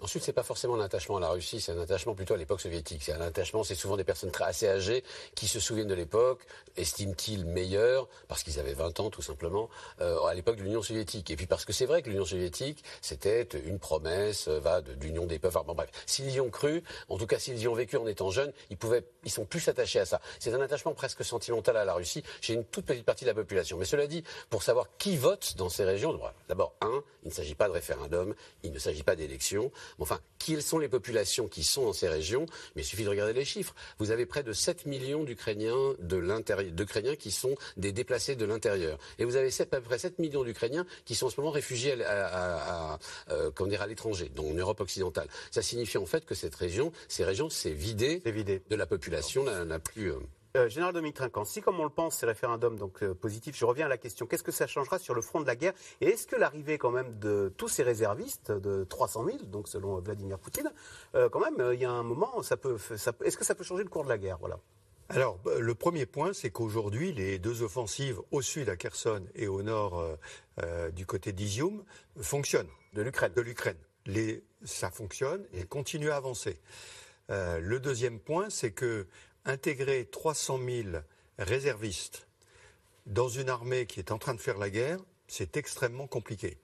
[0.00, 2.61] Ensuite, c'est pas forcément un attachement à la Russie, c'est un attachement plutôt à l'époque
[2.61, 3.02] soviétique.
[3.02, 5.02] C'est un attachement, c'est souvent des personnes très assez âgées
[5.34, 9.68] qui se souviennent de l'époque, estiment-ils meilleurs parce qu'ils avaient 20 ans tout simplement
[10.00, 11.32] euh, à l'époque de l'Union soviétique.
[11.32, 15.26] Et puis parce que c'est vrai que l'Union soviétique, c'était une promesse, euh, va d'union
[15.26, 15.56] des peuples.
[15.56, 18.06] Enfin, bon, bref, s'ils y ont cru, en tout cas s'ils y ont vécu en
[18.06, 20.20] étant jeunes, ils pouvaient, ils sont plus attachés à ça.
[20.38, 23.35] C'est un attachement presque sentimental à la Russie chez une toute petite partie de la
[23.35, 23.79] population.
[23.79, 27.55] Mais cela dit, pour savoir qui vote dans ces régions, d'abord un, il ne s'agit
[27.55, 29.70] pas de référendum, il ne s'agit pas d'élection.
[29.98, 33.33] Enfin, quelles sont les populations qui sont dans ces régions Mais il suffit de regarder
[33.33, 33.74] les chiffres.
[33.98, 38.44] Vous avez près de 7 millions d'Ukrainiens de l'intérieur, d'Ukrainiens qui sont des déplacés de
[38.44, 38.98] l'intérieur.
[39.18, 41.53] Et vous avez 7, à peu près 7 millions d'Ukrainiens qui sont en ce moment
[41.53, 42.98] réfugiés à, à,
[43.31, 45.29] euh, à l'étranger, donc en Europe occidentale.
[45.51, 48.62] Ça signifie en fait que cette région, ces régions, s'est vidée, vidé.
[48.68, 50.12] de la population la, plus...
[50.56, 53.56] Euh, euh, Général Dominique Trinquant, si comme on le pense, ces référendums donc euh, positifs,
[53.56, 55.72] je reviens à la question, qu'est-ce que ça changera sur le front de la guerre?
[56.00, 59.98] Et est-ce que l'arrivée quand même de tous ces réservistes, de 300 000, donc selon
[60.00, 60.70] Vladimir Poutine,
[61.14, 62.76] euh, quand même, il y a un moment, ça peut,
[63.24, 64.38] est-ce que ça peut changer le cours de la guerre?
[64.38, 64.58] Voilà.
[65.11, 69.48] Alors, bah, le premier point, c'est qu'aujourd'hui, les deux offensives au sud à Kherson et
[69.48, 70.04] au nord
[70.92, 71.82] du côté d'Izium
[72.20, 72.68] fonctionnent.
[72.92, 73.32] De l'Ukraine.
[73.34, 73.78] De l'Ukraine.
[74.64, 76.61] ça fonctionne et continue à avancer.
[77.30, 79.06] le deuxième point, c'est que
[79.44, 80.88] intégrer 300 000
[81.38, 82.29] réservistes
[83.07, 86.59] dans une armée qui est en train de faire la guerre, c'est extrêmement compliqué.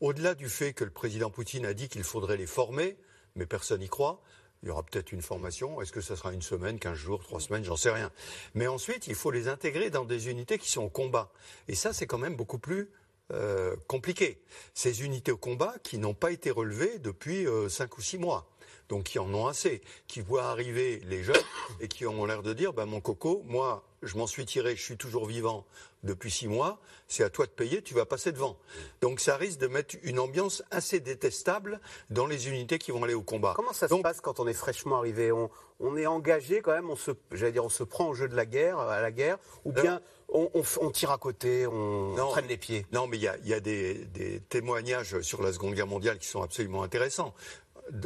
[0.00, 2.96] Au-delà du fait que le président Poutine a dit qu'il faudrait les former,
[3.36, 4.22] mais personne n'y croit,
[4.62, 5.80] il y aura peut-être une formation.
[5.82, 8.10] Est-ce que ça sera une semaine, quinze jours, trois semaines J'en sais rien.
[8.54, 11.32] Mais ensuite, il faut les intégrer dans des unités qui sont au combat.
[11.68, 12.88] Et ça, c'est quand même beaucoup plus
[13.32, 14.42] euh, compliqué.
[14.74, 18.51] Ces unités au combat qui n'ont pas été relevées depuis euh, cinq ou six mois
[18.92, 21.34] donc qui en ont assez, qui voient arriver les jeunes
[21.80, 24.82] et qui ont l'air de dire, bah, mon coco, moi, je m'en suis tiré, je
[24.82, 25.64] suis toujours vivant
[26.02, 26.78] depuis six mois,
[27.08, 28.58] c'est à toi de payer, tu vas passer devant.
[29.00, 33.14] Donc ça risque de mettre une ambiance assez détestable dans les unités qui vont aller
[33.14, 33.54] au combat.
[33.56, 35.32] Comment ça se passe quand on est fraîchement arrivé?
[35.32, 38.36] On, est engagé quand même, on se, j'allais dire, on se prend au jeu de
[38.36, 42.86] la guerre, à la guerre, ou bien on, tire à côté, on traîne les pieds?
[42.92, 46.42] Non, mais il y a, des, des, témoignages sur la Seconde Guerre mondiale qui sont
[46.42, 47.34] absolument intéressants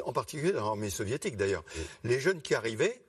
[0.04, 1.64] en particulier dans l'armée soviétique d'ailleurs.
[2.04, 3.00] Les jeunes qui arrivaient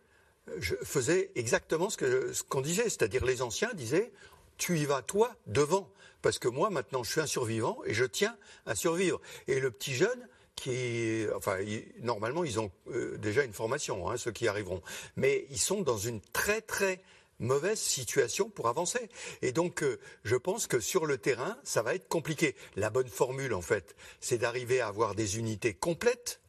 [0.59, 4.11] je faisaient exactement ce qu'on disait, c'est-à-dire les anciens disaient
[4.57, 8.05] tu y vas toi devant, parce que moi maintenant je suis un survivant et je
[8.05, 9.21] tiens à survivre.
[9.47, 11.57] Et le petit jeune qui, enfin,
[12.01, 14.81] normalement ils ont euh, déjà une formation, hein, ceux qui arriveront,
[15.15, 17.03] mais ils sont dans une très très
[17.39, 19.09] mauvaise situation pour avancer.
[19.43, 22.55] Et donc, euh, je pense que sur le terrain, ça va être compliqué.
[22.75, 26.41] La bonne formule, en fait, c'est d'arriver à avoir des unités complètes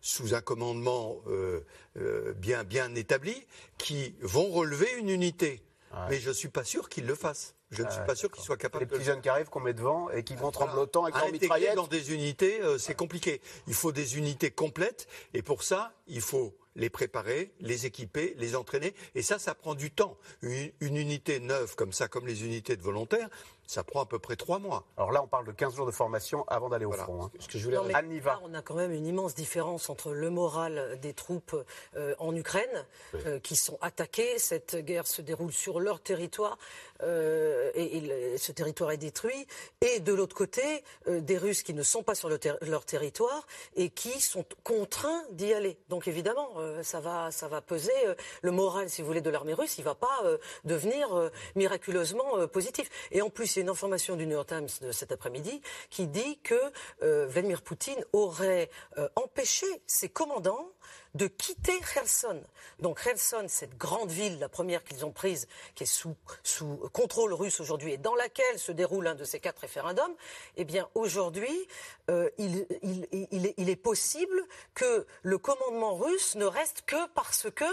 [0.00, 1.60] sous un commandement euh,
[1.96, 3.46] euh, bien, bien établi,
[3.78, 5.62] qui vont relever une unité.
[6.10, 7.54] Mais je ne suis pas sûr qu'ils le fassent.
[7.70, 8.90] Je ne suis pas sûr qu'ils soient capables de.
[8.90, 11.74] Les petits jeunes qui arrivent, qu'on met devant et qui vont tremblotant avec leur mitraillette.
[11.74, 13.40] dans des unités, euh, c'est compliqué.
[13.66, 18.54] Il faut des unités complètes et pour ça, il faut les préparer, les équiper, les
[18.56, 18.94] entraîner.
[19.14, 20.16] Et ça, ça prend du temps.
[20.42, 23.28] Une, une unité neuve comme ça, comme les unités de volontaires,
[23.68, 24.84] ça prend à peu près trois mois.
[24.96, 27.24] Alors là, on parle de 15 jours de formation avant d'aller au front.
[27.24, 27.30] hein.
[27.38, 28.32] Ce que je voulais Non, mais Anne y va.
[28.32, 31.54] là, on a quand même une immense différence entre le moral des troupes
[31.96, 32.86] euh, en Ukraine,
[33.26, 34.38] euh, qui sont attaquées.
[34.38, 36.56] Cette guerre se déroule sur leur territoire
[37.02, 38.00] euh, et, et
[38.32, 39.46] le- ce territoire est détruit.
[39.82, 40.62] Et de l'autre côté,
[41.06, 44.46] euh, des Russes qui ne sont pas sur le ter- leur territoire et qui sont
[44.64, 45.78] contraints d'y aller.
[45.90, 47.92] Donc évidemment, euh, ça va, ça va peser.
[48.06, 51.14] euh, le moral, si vous voulez, de l'armée russe, il ne va pas euh, devenir
[51.16, 52.88] euh, miraculeusement euh, positif.
[53.12, 56.54] Et en plus, une information du New York Times de cet après-midi qui dit que
[57.02, 60.72] euh, Vladimir Poutine aurait euh, empêché ses commandants
[61.14, 62.42] de quitter Kherson.
[62.80, 67.32] Donc Kherson, cette grande ville, la première qu'ils ont prise, qui est sous, sous contrôle
[67.32, 70.14] russe aujourd'hui et dans laquelle se déroule un de ces quatre référendums,
[70.56, 71.66] eh bien aujourd'hui,
[72.10, 74.42] euh, il, il- il est, il est possible
[74.74, 77.64] que le commandement russe ne reste que parce que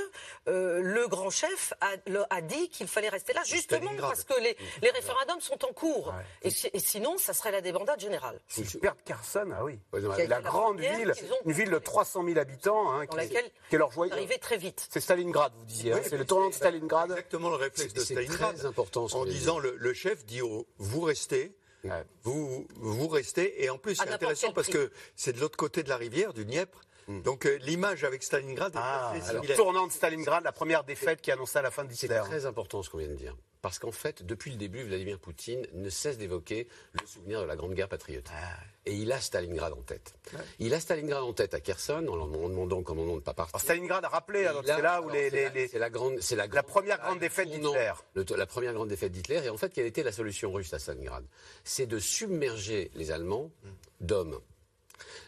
[0.48, 4.40] euh, le grand chef a, le- a dit qu'il fallait rester là, justement parce que
[4.42, 6.14] les, les référendums sont en cours.
[6.42, 8.40] Et, si- et sinon, ça serait la débandade générale.
[8.48, 9.80] S'ils perdent Kherson, ah oui.
[9.94, 11.14] Ouais, la la grande ville,
[11.46, 14.14] une ville de 300 000 habitants, hein, Dans qui, laquelle qui est leur joyeux.
[14.14, 14.88] arrivé très vite.
[14.92, 15.94] C'est Stalingrad, vous disiez.
[15.94, 17.12] hein, c'est le tournant de c'est Stalingrad.
[17.12, 18.56] Exactement le réflexe de Stalingrad.
[18.56, 22.04] très important, ce En disant, le, le chef dit au- vous restez, Ouais.
[22.24, 23.64] vous, vous restez.
[23.64, 24.78] Et en plus, c'est intéressant parce prix.
[24.80, 26.82] que c'est de l'autre côté de la rivière, du Dniepr.
[27.08, 31.32] Donc euh, l'image avec Stalingrad est Ah, alors, tournant de Stalingrad, la première défaite qui
[31.32, 32.22] annonça la fin C'est d'Hitler.
[32.26, 33.36] très important ce qu'on vient de dire.
[33.62, 37.56] Parce qu'en fait, depuis le début, Vladimir Poutine ne cesse d'évoquer le souvenir de la
[37.56, 38.32] Grande Guerre patriotique.
[38.36, 38.58] Ah.
[38.86, 40.14] Et il a Stalingrad en tête.
[40.60, 43.56] Il a Stalingrad en tête à Kherson, en leur demandant comment on ne pas partir.
[43.56, 45.90] Alors, Stalingrad a rappelé, a- c'est là où les, c'est les- la- les- c'est la
[45.90, 47.92] grande, c'est la, la première grande défaite d'Hitler.
[48.14, 49.44] le- la première grande défaite d'Hitler.
[49.46, 51.26] Et en fait, quelle était la solution russe à Stalingrad?
[51.64, 53.50] C'est de submerger les Allemands
[54.00, 54.40] d'hommes.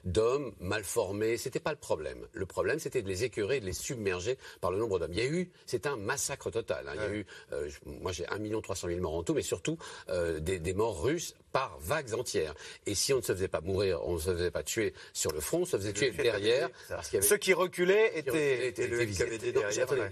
[0.03, 2.27] D'hommes mal formés, c'était pas le problème.
[2.33, 5.13] Le problème, c'était de les écœurer, de les submerger par le nombre d'hommes.
[5.13, 6.87] Il y a eu, c'est un massacre total.
[6.87, 6.93] hein.
[6.95, 9.77] Il y a eu, euh, moi j'ai 1 300 000 morts en tout, mais surtout
[10.09, 12.53] euh, des, des morts russes par vagues entières.
[12.85, 15.31] Et si on ne se faisait pas mourir, on ne se faisait pas tuer sur
[15.31, 16.69] le front, on se faisait tuer derrière.
[16.89, 18.73] Parce avait- Ceux qui reculaient étaient.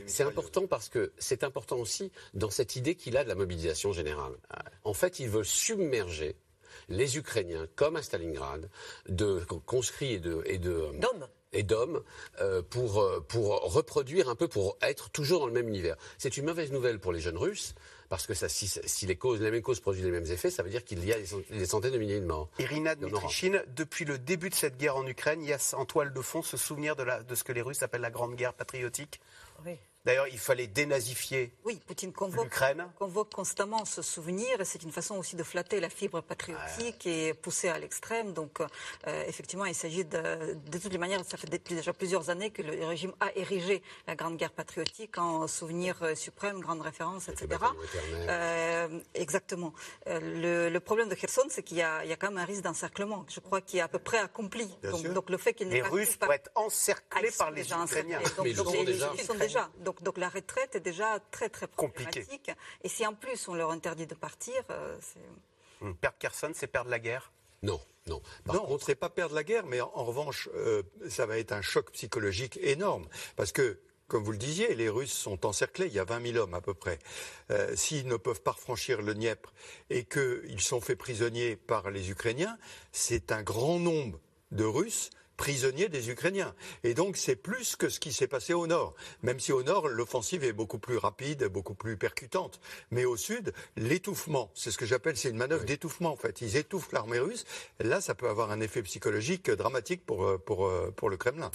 [0.07, 3.91] C'est important parce que c'est important aussi dans cette idée qu'il a de la mobilisation
[3.93, 4.33] générale.
[4.83, 6.35] En fait, il veut submerger
[6.89, 8.69] les Ukrainiens, comme à Stalingrad,
[9.09, 11.27] de conscrits et de et de D'hommes.
[11.53, 12.03] et d'hommes
[12.41, 15.95] euh, pour euh, pour reproduire un peu pour être toujours dans le même univers.
[16.17, 17.73] C'est une mauvaise nouvelle pour les jeunes Russes
[18.07, 20.61] parce que ça, si, si les causes les mêmes causes produisent les mêmes effets, ça
[20.61, 22.49] veut dire qu'il y a des, cent- des centaines de milliers de morts.
[22.59, 22.93] Irina.
[22.93, 26.21] Dmitrichine, depuis le début de cette guerre en Ukraine, il y a en toile de
[26.21, 29.19] fond ce souvenir de, la- de ce que les Russes appellent la Grande Guerre patriotique.
[29.65, 29.73] Oui.
[30.05, 32.85] D'ailleurs, il fallait dénazifier Oui, Poutine convoque, l'Ukraine.
[32.99, 37.33] convoque constamment ce souvenir et c'est une façon aussi de flatter la fibre patriotique et
[37.33, 38.33] pousser à l'extrême.
[38.33, 42.29] Donc, euh, effectivement, il s'agit de, de toutes les manières, ça fait dé- déjà plusieurs
[42.29, 46.81] années que le régime a érigé la Grande Guerre patriotique en souvenir euh, suprême, grande
[46.81, 47.47] référence, etc.
[48.29, 49.73] Euh, exactement.
[50.07, 52.37] Euh, le, le problème de Kherson, c'est qu'il y, a il y a quand même
[52.37, 54.69] un risque d'encerclement, je crois, qui est à peu près accompli.
[55.13, 57.83] Donc, le fait qu'il n'ait Les pas Russes pourraient être encerclés ah, par les Ukrainiens.
[57.83, 58.13] encerclés.
[58.35, 59.11] Donc, Mais ils donc sont les- déjà.
[59.17, 59.69] ils sont déjà.
[59.79, 62.21] Donc, donc la retraite est déjà très très Compliqué.
[62.21, 62.51] problématique.
[62.83, 65.19] Et si en plus on leur interdit de partir, euh, c'est
[65.81, 67.31] Hum, Perdre Kherson, c'est perdre la guerre?
[67.61, 68.21] Non, non.
[68.45, 70.83] Par non, on ne contre, serait pas perdre la guerre, mais en, en revanche, euh,
[71.09, 73.07] ça va être un choc psychologique énorme.
[73.35, 76.37] Parce que, comme vous le disiez, les Russes sont encerclés, il y a 20 000
[76.43, 76.99] hommes à peu près.
[77.51, 79.51] Euh, S'ils ne peuvent pas franchir le Dniepr
[79.89, 82.57] et qu'ils sont faits prisonniers par les Ukrainiens,
[82.93, 84.19] c'est un grand nombre
[84.51, 86.53] de Russes prisonniers des Ukrainiens.
[86.83, 88.95] Et donc c'est plus que ce qui s'est passé au nord.
[89.23, 92.59] Même si au nord, l'offensive est beaucoup plus rapide, beaucoup plus percutante.
[92.91, 96.41] Mais au sud, l'étouffement, c'est ce que j'appelle, c'est une manœuvre d'étouffement en fait.
[96.41, 97.45] Ils étouffent l'armée russe.
[97.79, 101.51] Là, ça peut avoir un effet psychologique dramatique pour, euh, pour, euh, pour le Kremlin.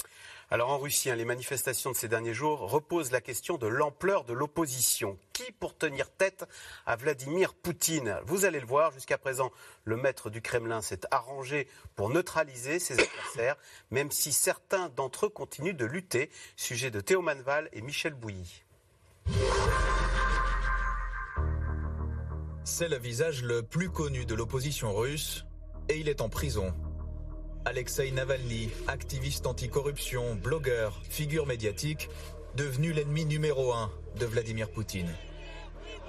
[0.53, 4.25] Alors en Russie, hein, les manifestations de ces derniers jours reposent la question de l'ampleur
[4.25, 5.17] de l'opposition.
[5.33, 6.45] Qui pour tenir tête
[6.87, 8.17] à Vladimir Poutine?
[8.25, 9.53] Vous allez le voir, jusqu'à présent,
[9.85, 13.57] le maître du Kremlin s'est arrangé pour neutraliser ses adversaires,
[13.93, 16.31] même si certains d'entre eux continuent de lutter.
[16.57, 18.65] Sujet de Théo Manval et Michel Bouilly.
[22.65, 25.45] C'est le visage le plus connu de l'opposition russe
[25.89, 26.75] et il est en prison.
[27.67, 32.09] Alexei Navalny, activiste anticorruption, blogueur, figure médiatique,
[32.57, 35.15] devenu l'ennemi numéro un de Vladimir Poutine.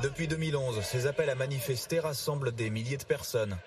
[0.02, 3.58] Depuis 2011, ses appels à manifester rassemblent des milliers de personnes.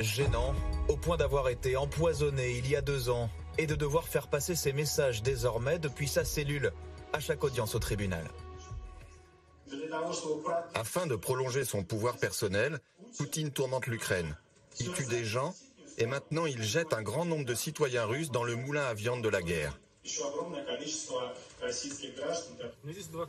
[0.00, 0.54] Gênant,
[0.88, 4.54] au point d'avoir été empoisonné il y a deux ans et de devoir faire passer
[4.54, 6.72] ses messages désormais depuis sa cellule
[7.12, 8.24] à chaque audience au tribunal.
[10.74, 12.80] Afin de prolonger son pouvoir personnel,
[13.18, 14.36] Poutine tourmente l'Ukraine.
[14.80, 15.54] Il tue des gens
[15.98, 19.22] et maintenant il jette un grand nombre de citoyens russes dans le moulin à viande
[19.22, 19.78] de la guerre.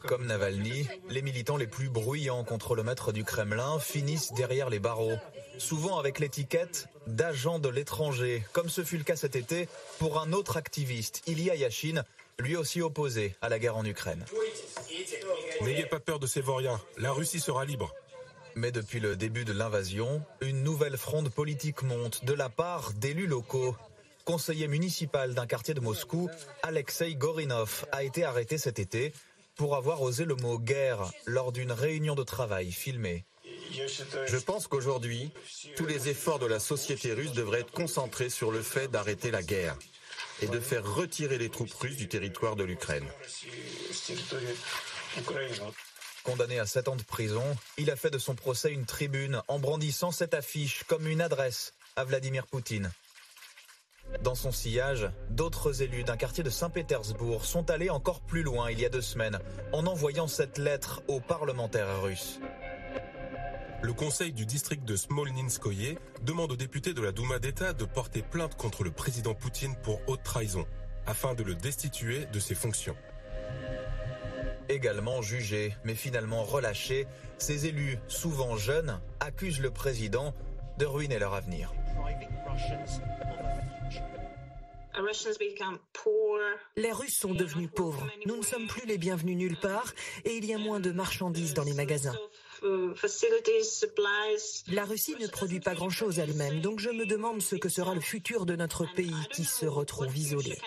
[0.08, 4.80] Comme Navalny, les militants les plus bruyants contre le maître du Kremlin finissent derrière les
[4.80, 5.18] barreaux,
[5.58, 9.68] souvent avec l'étiquette d'agent de l'étranger, comme ce fut le cas cet été
[10.00, 12.04] pour un autre activiste, Ilya Yashin,
[12.40, 14.26] lui aussi opposé à la guerre en Ukraine.
[15.62, 17.94] N'ayez pas peur de ces vauriens, la Russie sera libre.
[18.56, 23.28] Mais depuis le début de l'invasion, une nouvelle fronde politique monte de la part d'élus
[23.28, 23.76] locaux.
[24.26, 26.30] Conseiller municipal d'un quartier de Moscou,
[26.64, 29.14] Alexei Gorinov a été arrêté cet été
[29.56, 33.26] pour avoir osé le mot guerre lors d'une réunion de travail filmée.
[33.74, 35.32] Je pense qu'aujourd'hui,
[35.76, 39.42] tous les efforts de la société russe devraient être concentrés sur le fait d'arrêter la
[39.44, 39.78] guerre
[40.42, 43.08] et de faire retirer les troupes russes du territoire de l'Ukraine.
[46.24, 47.44] Condamné à 7 ans de prison,
[47.78, 51.74] il a fait de son procès une tribune en brandissant cette affiche comme une adresse
[51.96, 52.92] à Vladimir Poutine.
[54.24, 58.80] Dans son sillage, d'autres élus d'un quartier de Saint-Pétersbourg sont allés encore plus loin il
[58.80, 59.40] y a deux semaines
[59.74, 62.40] en envoyant cette lettre aux parlementaires russes.
[63.82, 68.22] Le conseil du district de Smolninskoye demande aux députés de la Douma d'État de porter
[68.22, 70.68] plainte contre le président Poutine pour haute trahison,
[71.08, 72.96] afin de le destituer de ses fonctions.
[74.72, 77.06] Également jugés, mais finalement relâchés,
[77.38, 80.34] ces élus, souvent jeunes, accusent le président
[80.80, 81.74] de ruiner leur avenir.
[86.78, 88.08] Les Russes sont devenus pauvres.
[88.26, 91.54] Nous ne sommes plus les bienvenus nulle part et il y a moins de marchandises
[91.54, 92.16] dans les magasins.
[94.68, 98.00] La Russie ne produit pas grand-chose elle-même, donc je me demande ce que sera le
[98.00, 100.58] futur de notre pays qui se retrouve isolé.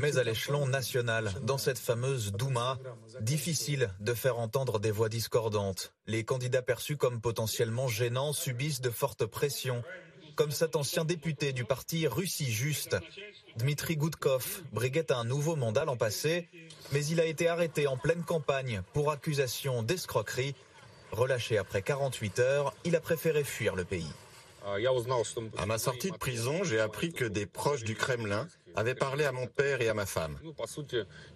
[0.00, 2.78] Mais à l'échelon national, dans cette fameuse Douma,
[3.20, 5.92] difficile de faire entendre des voix discordantes.
[6.06, 9.82] Les candidats perçus comme potentiellement gênants subissent de fortes pressions,
[10.36, 12.96] comme cet ancien député du parti Russie Juste.
[13.56, 16.48] Dmitri Goudkov briguait un nouveau mandat l'an passé,
[16.92, 20.54] mais il a été arrêté en pleine campagne pour accusation d'escroquerie.
[21.10, 24.12] Relâché après 48 heures, il a préféré fuir le pays.
[25.56, 29.32] À ma sortie de prison, j'ai appris que des proches du Kremlin avaient parlé à
[29.32, 30.38] mon père et à ma femme.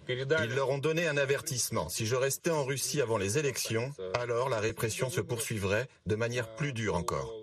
[0.07, 1.89] Ils leur ont donné un avertissement.
[1.89, 6.55] Si je restais en Russie avant les élections, alors la répression se poursuivrait de manière
[6.55, 7.33] plus dure encore.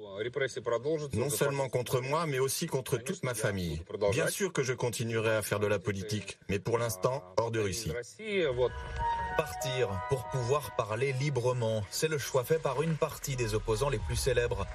[1.13, 3.83] Non seulement contre moi, mais aussi contre toute ma famille.
[4.11, 7.61] Bien sûr que je continuerai à faire de la politique, mais pour l'instant, hors de
[7.61, 7.93] Russie.
[9.37, 14.01] Partir pour pouvoir parler librement, c'est le choix fait par une partie des opposants les
[14.01, 14.67] plus célèbres.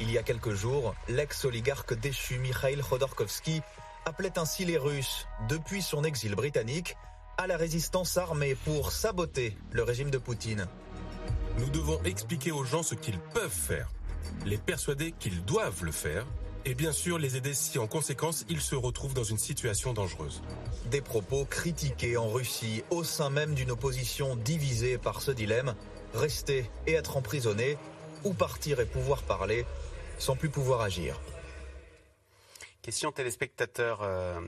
[0.00, 3.60] Il y a quelques jours, l'ex-oligarque déchu Mikhail Khodorkovsky
[4.06, 6.96] appelait ainsi les Russes, depuis son exil britannique,
[7.38, 10.68] à la résistance armée pour saboter le régime de Poutine.
[11.58, 13.90] Nous devons expliquer aux gens ce qu'ils peuvent faire,
[14.46, 16.24] les persuader qu'ils doivent le faire,
[16.64, 20.40] et bien sûr les aider si en conséquence ils se retrouvent dans une situation dangereuse.
[20.86, 25.74] Des propos critiqués en Russie au sein même d'une opposition divisée par ce dilemme,
[26.14, 27.76] rester et être emprisonné,
[28.22, 29.66] ou partir et pouvoir parler,
[30.18, 31.20] sans plus pouvoir agir.
[32.86, 34.40] Question téléspectateur euh,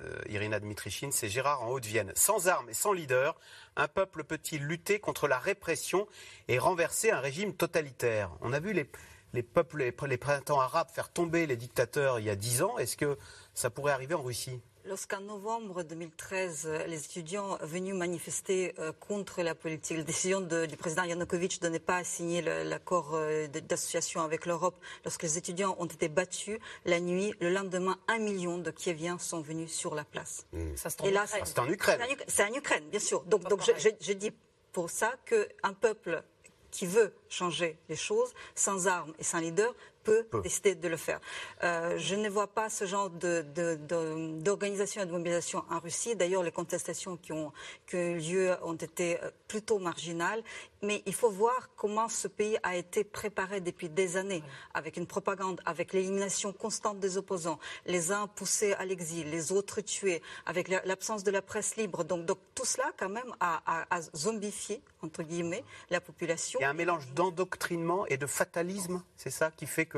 [0.00, 2.10] euh, Irina Dmitrichine, c'est Gérard en Haute-Vienne.
[2.16, 3.36] Sans armes et sans leader,
[3.76, 6.08] un peuple peut-il lutter contre la répression
[6.48, 8.32] et renverser un régime totalitaire?
[8.40, 8.90] On a vu les,
[9.34, 12.76] les peuples, les, les printemps arabes faire tomber les dictateurs il y a dix ans.
[12.76, 13.16] Est-ce que
[13.54, 14.60] ça pourrait arriver en Russie?
[14.88, 20.76] Lorsqu'en novembre 2013, les étudiants venus manifester euh, contre la politique, la décision de, du
[20.76, 25.86] président Yanukovych de ne pas signer l'accord euh, d'association avec l'Europe, lorsque les étudiants ont
[25.86, 30.46] été battus la nuit, le lendemain, un million de Kieviens sont venus sur la place.
[30.52, 30.76] Mmh.
[30.76, 32.00] Ça, Et là, c'est en Ukraine.
[32.28, 33.24] C'est en Ukraine, bien sûr.
[33.24, 34.30] Donc, donc je, je, je dis
[34.70, 36.22] pour ça qu'un peuple
[36.70, 39.74] qui veut changer les choses, sans armes et sans leader,
[40.06, 40.40] peut, peut.
[40.42, 41.20] décider de le faire.
[41.62, 46.16] Euh, je ne vois pas ce genre d'organisation et de mobilisation en Russie.
[46.16, 47.52] D'ailleurs, les contestations qui ont,
[47.86, 50.42] qui ont eu lieu ont été plutôt marginales.
[50.82, 55.06] Mais il faut voir comment ce pays a été préparé depuis des années, avec une
[55.06, 60.68] propagande, avec l'élimination constante des opposants, les uns poussés à l'exil, les autres tués, avec
[60.68, 62.04] l'absence de la presse libre.
[62.04, 66.60] Donc, donc tout cela, quand même, a, a, a, zombifié, entre guillemets, la population.
[66.60, 69.95] Il y a un mélange d'endoctrinement et de fatalisme, c'est ça qui fait que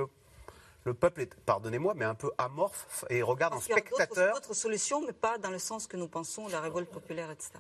[0.88, 4.34] le peuple est, pardonnez-moi, mais un peu amorphe et regarde en spectateur.
[4.34, 7.52] d'autres solutions, mais pas dans le sens que nous pensons, la révolte populaire, etc.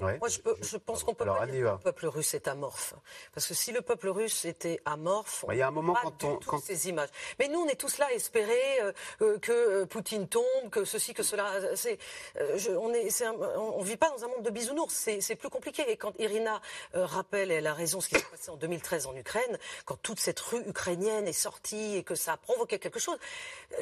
[0.00, 2.48] Moi, je, peux- je pense qu'on peut Alors, pas dire que le peuple russe est
[2.48, 2.94] amorphe.
[3.34, 5.94] Parce que si le peuple russe était amorphe, on Bah, il y a un moment
[6.02, 7.10] quand on- quand- ces images.
[7.38, 10.84] Mais nous, on est tous là à espérer euh, euh, que euh, Poutine tombe, que
[10.84, 11.50] ceci, que cela.
[11.76, 11.98] C'est,
[12.38, 14.94] euh, je- on est, un- on, on vit pas dans un monde de bisounours.
[14.94, 15.90] C'est, plus compliqué.
[15.90, 16.60] Et quand Irina
[16.94, 20.40] rappelle, elle a raison, ce qui s'est passé en 2013 en Ukraine, quand toute cette
[20.40, 23.18] rue ukrainienne est sortie et que ça a provoqué quelque chose,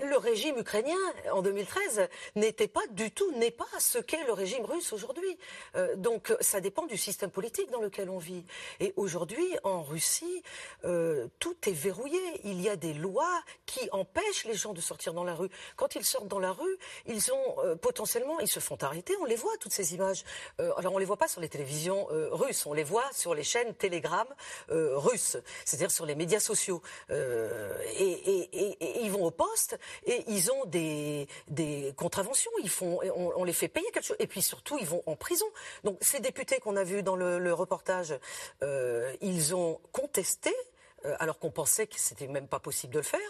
[0.03, 0.97] le régime ukrainien
[1.33, 5.39] en 2013 n'était pas du tout, n'est pas ce qu'est le régime russe aujourd'hui.
[5.85, 8.45] Euh, donc ça dépend du système politique dans lequel on vit.
[8.81, 10.43] Et aujourd'hui, en Russie,
[10.85, 12.21] euh, tout est verrouillé.
[12.45, 15.49] Il y a des lois qui empêchent les gens de sortir dans la rue.
[15.77, 16.77] Quand ils sortent dans la rue,
[17.07, 19.15] ils ont euh, potentiellement, ils se font arrêter.
[19.21, 20.25] On les voit toutes ces images.
[20.59, 23.75] Alors on les voit pas sur les télévisions russes, on les voit sur les chaînes
[23.75, 24.27] Telegram
[24.69, 26.83] russes, c'est-à-dire sur les médias sociaux.
[27.11, 28.49] Et,
[29.03, 31.27] ils vont au poste et ils ont des,
[31.97, 32.51] contraventions.
[32.63, 34.17] Ils font, on, on les fait payer quelque chose.
[34.21, 35.47] Et puis surtout, ils vont en prison.
[35.85, 38.15] Donc ces députés qu'on a vus dans le, reportage,
[38.63, 40.53] euh, ils ont contesté
[41.05, 43.21] euh, alors qu'on pensait que c'était même pas possible de le faire,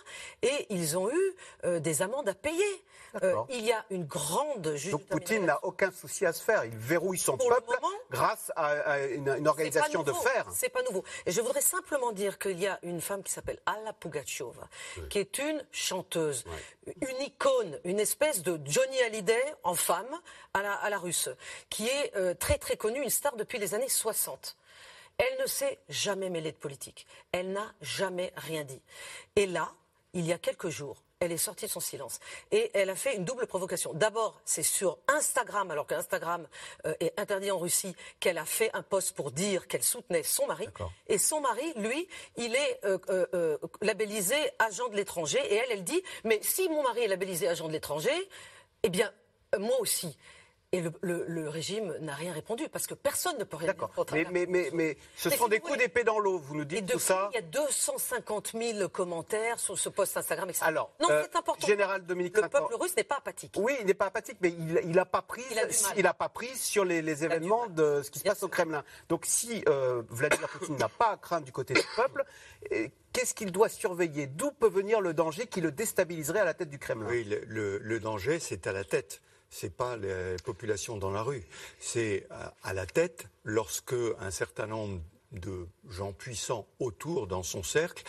[0.43, 2.85] et ils ont eu euh, des amendes à payer.
[3.23, 6.65] Euh, il y a une grande juge Donc Poutine n'a aucun souci à se faire.
[6.65, 7.77] Il verrouille son peuple
[8.11, 10.47] grâce à, à une, une organisation de fer.
[10.53, 11.05] C'est pas nouveau.
[11.27, 14.69] Et je voudrais simplement dire qu'il y a une femme qui s'appelle Alla Pugacheva,
[15.11, 16.45] qui est une chanteuse,
[16.87, 20.21] une icône, une espèce de Johnny Hallyday en femme
[20.53, 21.29] à la, à la russe,
[21.71, 24.57] qui est euh, très très connue, une star depuis les années 60.
[25.19, 27.07] Elle ne s'est jamais mêlée de politique.
[27.31, 28.83] Elle n'a jamais rien dit.
[29.37, 29.71] Et là,
[30.13, 32.21] il y a quelques jours, elle est sortie de son silence.
[32.51, 33.93] Et elle a fait une double provocation.
[33.95, 36.47] D'abord, c'est sur Instagram, alors qu'Instagram
[36.87, 40.47] euh, est interdit en Russie, qu'elle a fait un post pour dire qu'elle soutenait son
[40.47, 40.69] mari.
[41.07, 45.41] Et son mari, lui, il est euh, euh, euh, labellisé agent de l'étranger.
[45.51, 48.29] Et elle, elle dit, mais si mon mari est labellisé agent de l'étranger,
[48.83, 49.13] eh bien,
[49.59, 50.17] moi aussi.
[50.75, 54.13] Et le, le- le régime n'a rien répondu parce que personne ne peut rien contre
[54.15, 56.39] Mais, un mais, mais, mais ce Mais sont si des coups voulez- d'épée dans l'eau.
[56.39, 57.31] Vous nous dites tout ça.
[57.33, 60.65] il y a 250 000 commentaires sur ce post Instagram, etc.
[60.67, 61.65] Alors, non, euh, c'est important.
[61.67, 63.53] Général Dominique Le peuple russe n'est pas apathique.
[63.57, 65.93] Oui, il n'est pas apathique, mais il n'a pas pris, Il a du mal.
[65.97, 68.83] il a pas pris sur les, les événements de ce qui se passe au Kremlin.
[69.09, 72.25] Donc, si euh, Vladimir Poutine n'a pas à craindre du côté du peuple,
[72.73, 74.27] eh, qu'est-ce qu'il doit surveiller?
[74.27, 77.07] D'où peut venir le danger qui le déstabiliserait à la tête du Kremlin?
[77.09, 79.21] Oui, le, le- le danger, c'est à la tête.
[79.57, 81.45] C'est pas les populations dans la rue.
[81.79, 85.01] C'est à, à la tête lorsque un certain nombre
[85.31, 88.03] de gens puissants autour, dans son cercle,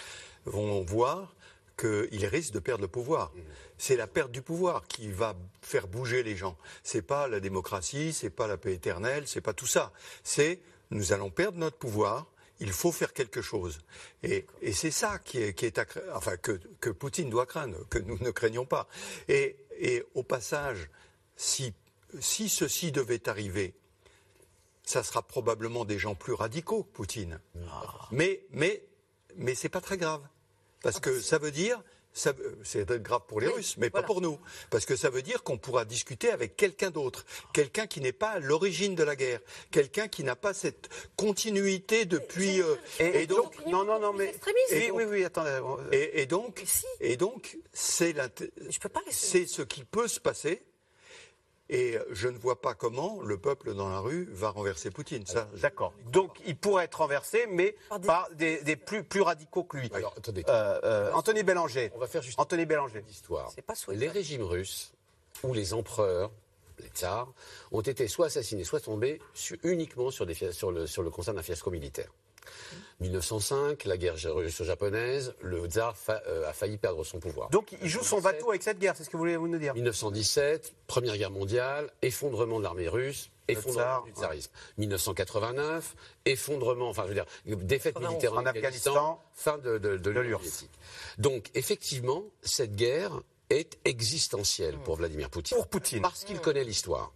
[0.46, 1.36] vont voir
[1.78, 3.32] qu'il risque de perdre le pouvoir.
[3.78, 6.58] C'est la perte du pouvoir qui va faire bouger les gens.
[6.82, 9.93] C'est pas la démocratie, c'est pas la paix éternelle, c'est pas tout ça.
[10.24, 12.26] C'est nous allons perdre notre pouvoir.
[12.60, 13.82] Il faut faire quelque chose.
[14.24, 17.46] Et, et c'est ça qui est, qui est à cra- enfin, que, que Poutine doit
[17.46, 18.88] craindre, que nous ne craignons pas.
[19.28, 20.89] Et, et au passage,
[21.36, 21.74] si,
[22.20, 23.74] si ceci devait arriver,
[24.84, 27.40] ça sera probablement des gens plus radicaux que Poutine.
[28.12, 28.84] Mais, mais,
[29.36, 30.22] mais c'est pas très grave.
[30.82, 31.82] Parce que ça veut dire,
[32.14, 34.04] c'est grave pour les Oui, Russes, mais voilà.
[34.04, 34.40] pas pour nous.
[34.70, 37.26] Parce que ça veut dire qu'on pourra discuter avec quelqu'un d'autre.
[37.52, 39.40] Quelqu'un qui n'est pas à l'origine de la guerre.
[39.72, 42.62] Quelqu'un qui n'a pas cette continuité depuis.
[42.62, 44.34] euh, Et, donc, non, non, non, mais.
[44.70, 45.60] et Oui, oui, oui, attendez.
[45.92, 46.64] et, et donc,
[47.02, 48.14] et donc, c'est
[49.48, 50.62] ce qui peut se passer.
[51.70, 55.26] Et je ne vois pas comment le peuple dans la rue va renverser Poutine.
[55.26, 55.93] Ça, D'accord.
[56.11, 59.89] Donc, il pourrait être renversé, mais par des, des plus, plus radicaux que lui.
[59.93, 60.43] Alors, attendez.
[60.47, 61.91] Euh, euh, Anthony Bélanger.
[61.95, 63.03] On va faire juste Anthony Bélanger.
[63.09, 63.51] Histoire.
[63.66, 64.93] pas Les régimes russes
[65.43, 66.32] ou les empereurs,
[66.78, 67.34] les tsars,
[67.72, 71.34] ont été soit assassinés, soit tombés sur- uniquement sur, des, sur, le, sur le constat
[71.34, 72.11] d'un fiasco militaire.
[73.02, 77.50] 1905, la guerre russo-japonaise, le tsar fa- euh, a failli perdre son pouvoir.
[77.50, 79.74] Donc, il joue son bateau avec cette guerre, c'est ce que vous voulez nous dire?
[79.74, 84.52] 1917, Première Guerre mondiale, effondrement de l'armée russe, effondrement tsar, du tsarisme.
[84.78, 88.10] 1989, effondrement, enfin je veux dire, défaite 91.
[88.12, 90.72] militaire en, En Afghanistan, fin de, de, de l'Union soviétique.
[91.18, 93.12] Donc effectivement, cette guerre
[93.50, 95.58] est existentielle pour Vladimir Poutine.
[95.58, 96.02] Pour Poutine.
[96.02, 97.12] Parce qu'il connaît l'histoire.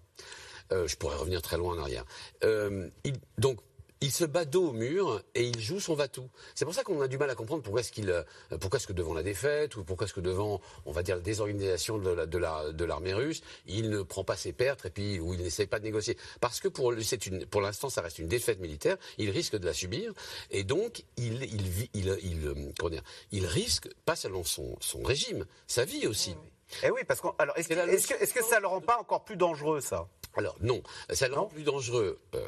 [0.71, 2.05] Euh, je pourrais revenir très loin en arrière.
[2.43, 3.57] Euh, il- donc,
[4.01, 6.29] il se bat dos au mur et il joue son va-tout.
[6.55, 8.23] C'est pour ça qu'on a du mal à comprendre pourquoi est-ce qu'il, euh,
[8.61, 11.21] pourquoi est-ce que devant la défaite ou pourquoi est-ce que devant, on va dire, la
[11.21, 14.89] désorganisation de, la, de, la- de l'armée russe, il ne prend pas ses pertes et
[14.89, 16.17] puis ou il n'essaie pas de négocier.
[16.39, 18.97] Parce que pour c'est une, pour l'instant, ça reste une défaite militaire.
[19.17, 20.13] Il risque de la subir
[20.49, 22.99] et donc il, il, il, il, euh,
[23.31, 26.35] il risque pas seulement son, son régime, sa vie aussi.
[26.83, 27.33] Eh oui, parce qu'on.
[27.39, 29.81] Alors, est-ce que, est-ce que, est-ce que ça ne le rend pas encore plus dangereux,
[29.81, 30.07] ça?
[30.35, 32.19] Alors non, ça le rend plus dangereux.
[32.35, 32.47] euh,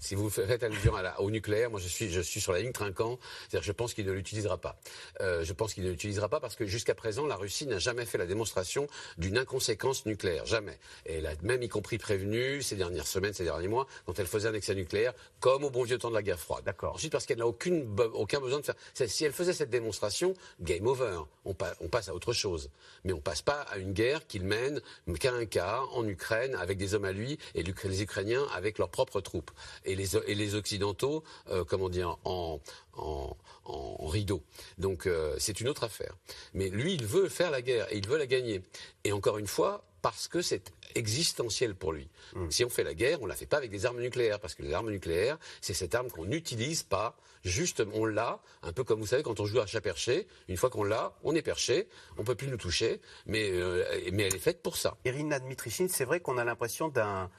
[0.00, 3.18] Si vous faites allusion au nucléaire, moi je suis, je suis sur la ligne trinquant,
[3.48, 4.78] c'est-à-dire je pense qu'il ne l'utilisera pas.
[5.20, 8.04] Euh, je pense qu'il ne l'utilisera pas parce que jusqu'à présent, la Russie n'a jamais
[8.04, 8.86] fait la démonstration
[9.18, 10.78] d'une inconséquence nucléaire, jamais.
[11.06, 14.26] Et elle a même y compris prévenu ces dernières semaines, ces derniers mois, quand elle
[14.26, 16.64] faisait un excès nucléaire, comme au bon vieux temps de la guerre froide.
[16.64, 16.94] D'accord.
[16.94, 18.76] Ensuite, parce qu'elle n'a aucune, aucun besoin de faire.
[18.94, 21.20] Si elle faisait cette démonstration, game over.
[21.44, 22.70] On, on passe à autre chose.
[23.04, 24.80] Mais on passe pas à une guerre qu'il mène
[25.18, 28.90] qu'à un cas en Ukraine avec des hommes à lui et les Ukrainiens avec leurs
[28.90, 29.50] propres troupes
[29.88, 32.60] et les, et les Occidentaux, euh, comment dire, en,
[32.96, 34.42] en, en rideau.
[34.78, 36.14] Donc euh, c'est une autre affaire.
[36.54, 38.62] Mais lui, il veut faire la guerre et il veut la gagner.
[39.04, 42.08] Et encore une fois, parce que c'est existentiel pour lui.
[42.34, 42.50] Hmm.
[42.50, 44.54] Si on fait la guerre, on ne la fait pas avec des armes nucléaires, parce
[44.54, 48.84] que les armes nucléaires, c'est cette arme qu'on n'utilise pas, juste on l'a, un peu
[48.84, 51.42] comme vous savez quand on joue à chat perché, une fois qu'on l'a, on est
[51.42, 54.96] perché, on peut plus nous toucher, mais, euh, mais elle est faite pour ça.
[55.04, 57.30] Irina Dmitrichine, c'est vrai qu'on a l'impression d'un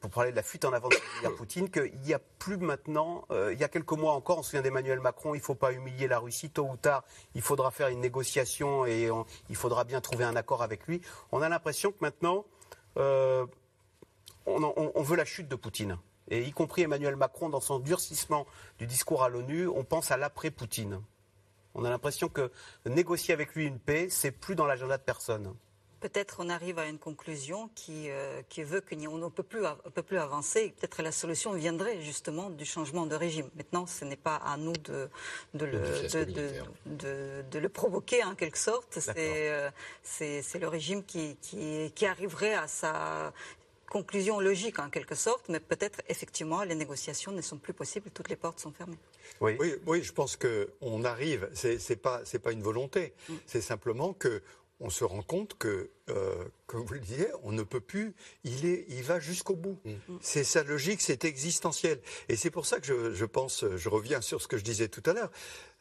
[0.00, 3.24] pour parler de la fuite en avant de Vladimir Poutine, qu'il n'y a plus maintenant,
[3.30, 5.54] euh, il y a quelques mois encore, on se souvient d'Emmanuel Macron, il ne faut
[5.54, 9.10] pas humilier la Russie, tôt ou tard, il faudra faire une négociation et
[9.48, 11.00] il faudra bien trouver un accord avec lui.
[11.32, 12.44] On a l'impression que maintenant,
[12.98, 13.46] euh,
[14.46, 15.98] on, veut la chute de Poutine.
[16.28, 18.46] Et y compris Emmanuel Macron, dans son durcissement
[18.78, 21.02] du discours à l'ONU, on pense à l'après-Poutine.
[21.74, 22.52] On a l'impression que
[22.86, 25.54] négocier avec lui une paix, c'est plus dans l'agenda de personne
[26.02, 29.62] peut-être on arrive à une conclusion qui, euh, qui veut qu'on ne peut plus,
[29.94, 30.74] peut plus avancer.
[30.78, 33.48] Peut-être la solution viendrait justement du changement de régime.
[33.56, 35.08] Maintenant, ce n'est pas à nous de,
[35.54, 36.24] de, le,
[36.86, 38.98] de, de, le, provoquer en quelque sorte.
[39.16, 39.70] Euh,
[40.02, 43.32] c'est le régime qui, qui, qui arriverait à sa
[43.92, 48.30] conclusion logique en quelque sorte, mais peut-être effectivement les négociations ne sont plus possibles, toutes
[48.30, 48.96] les portes sont fermées.
[49.40, 53.34] Oui, oui, oui je pense qu'on arrive, c'est pas, pas une volonté, mm.
[53.44, 54.42] c'est simplement que
[54.82, 58.14] on se rend compte que, euh, comme vous le disiez, on ne peut plus.
[58.42, 59.78] Il, est, il va jusqu'au bout.
[59.84, 59.92] Mm.
[60.20, 62.00] C'est sa logique, c'est existentiel.
[62.28, 65.02] Et c'est pour ça que je, pense, je reviens sur ce que je disais tout
[65.06, 65.30] à l'heure.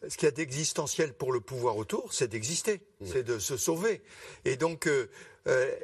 [0.08, 3.06] Ce qu'il y a d'existentiel pour le pouvoir autour, c'est d'exister, mm.
[3.08, 4.04] c'est de se sauver.
[4.46, 5.10] Et donc, euh,
[5.48, 5.76] euh,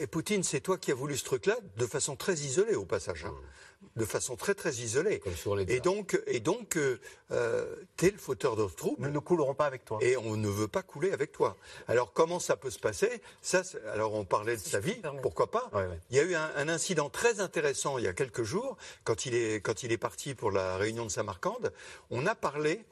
[0.00, 3.26] et Poutine, c'est toi qui as voulu ce truc-là, de façon très isolée au passage.
[3.26, 3.30] Hein.
[3.30, 3.59] Mm
[3.96, 5.20] de façon très très isolée.
[5.68, 7.00] et donc, et donc euh,
[7.32, 9.02] euh, tu es le fauteur de troubles.
[9.06, 9.98] Nous ne coulerons pas avec toi.
[10.00, 11.56] Et on ne veut pas couler avec toi.
[11.88, 13.20] Alors comment ça peut se passer?
[13.42, 13.62] Ça,
[13.92, 15.70] alors on parlait de sa vie, pourquoi pas?
[16.10, 19.34] Il y a eu un, incident très intéressant il y a quelques jours quand il
[19.34, 21.72] est quand il est parti pour la réunion de Samarcande.
[22.10, 22.84] On a parlé,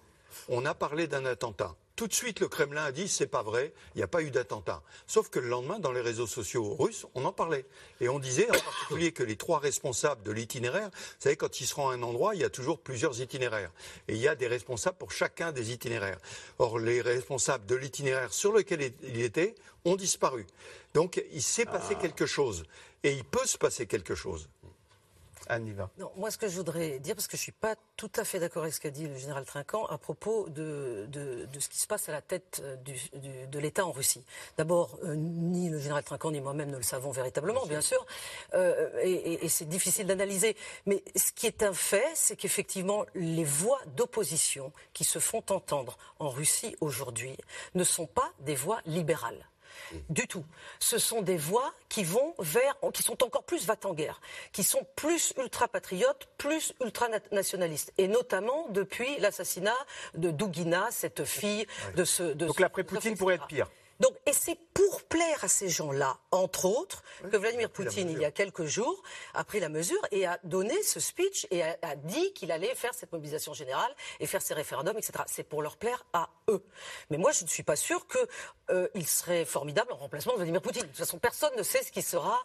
[0.49, 1.76] on a parlé d'un attentat.
[1.99, 4.31] Tout de suite, le Kremlin a dit c'est pas vrai, il n'y a pas eu
[4.31, 4.85] d'attentat.
[5.09, 7.67] Sauf que le lendemain, dans les réseaux sociaux russes, on en parlait.
[8.01, 11.67] Et on disait en particulier que les trois responsables de l'itinéraire, vous savez, quand ils
[11.67, 13.73] seront à un endroit, il y a toujours plusieurs itinéraires.
[14.07, 16.21] Et il y a des responsables pour chacun des itinéraires.
[16.61, 20.47] Or, les responsables de l'itinéraire sur lequel il était ont disparu.
[20.95, 22.01] Donc, il s'est passé ah.
[22.01, 22.63] quelque chose.
[23.03, 24.49] Et il peut se passer quelque chose.
[25.99, 28.25] Non, moi, ce que je voudrais dire, parce que je ne suis pas tout à
[28.25, 31.79] fait d'accord avec ce qu'a dit le général Trinquant à propos de, de, ce qui
[31.79, 32.95] se passe à la tête euh, du,
[33.51, 34.25] de l'État en Russie.
[34.57, 38.05] D'abord, euh, ni le général Trinquant ni moi-même ne le savons véritablement, bien sûr,
[38.55, 40.57] euh, et, et c'est difficile d'analyser.
[40.87, 45.99] Mais ce qui est un fait, c'est qu'effectivement, les voix d'opposition qui se font entendre
[46.19, 47.37] en Russie aujourd'hui
[47.75, 49.49] ne sont pas des voix libérales
[50.09, 50.45] du tout.
[50.79, 54.20] Ce sont des voix qui vont vers, qui sont encore plus va-t-en-guerre,
[54.53, 59.76] qui sont plus ultra-patriotes, plus ultra-nationalistes, et notamment depuis l'assassinat
[60.14, 61.66] de Dougina, cette fille
[61.97, 62.22] de ce.
[62.22, 63.68] De Donc l'après-Poutine pourrait être pire.
[64.01, 68.25] Donc, et c'est pour plaire à ces gens-là, entre autres, que Vladimir Poutine, il y
[68.25, 69.03] a quelques jours,
[69.35, 72.95] a pris la mesure et a donné ce speech et a, dit qu'il allait faire
[72.95, 75.25] cette mobilisation générale et faire ces référendums, etc.
[75.27, 76.65] C'est pour leur plaire à eux.
[77.11, 78.27] Mais moi, je ne suis pas sûr qu'il
[78.71, 80.83] euh, serait formidable en remplacement de Vladimir Poutine.
[80.83, 82.39] De toute façon, personne ne sait ce qui sera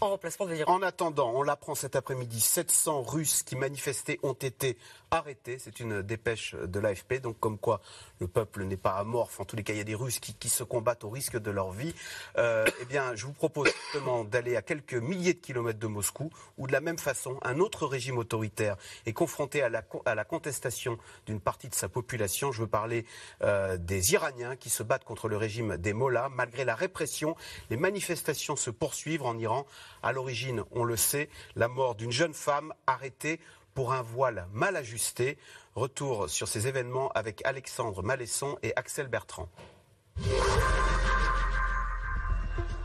[0.00, 4.32] en remplacement de Vladimir En attendant, on l'apprend cet après-midi, 700 Russes qui manifestaient ont
[4.32, 4.76] été
[5.10, 5.58] arrêtés.
[5.58, 7.20] C'est une dépêche de l'AFP.
[7.20, 7.80] Donc, comme quoi
[8.18, 9.40] le peuple n'est pas amorphe.
[9.40, 11.50] En tous les cas, il y a des Russes qui, se combattent au risque de
[11.50, 11.94] leur vie.
[12.36, 16.30] Euh, eh bien, je vous propose justement d'aller à quelques milliers de kilomètres de Moscou,
[16.58, 20.24] où de la même façon, un autre régime autoritaire est confronté à la, à la
[20.24, 22.52] contestation d'une partie de sa population.
[22.52, 23.06] Je veux parler
[23.42, 26.30] euh, des Iraniens qui se battent contre le régime des Mollahs.
[26.30, 27.36] Malgré la répression,
[27.70, 29.66] les manifestations se poursuivent en Iran.
[30.02, 33.40] À l'origine, on le sait, la mort d'une jeune femme arrêtée
[33.80, 35.38] pour un voile mal ajusté.
[35.74, 39.48] Retour sur ces événements avec Alexandre Malesson et Axel Bertrand.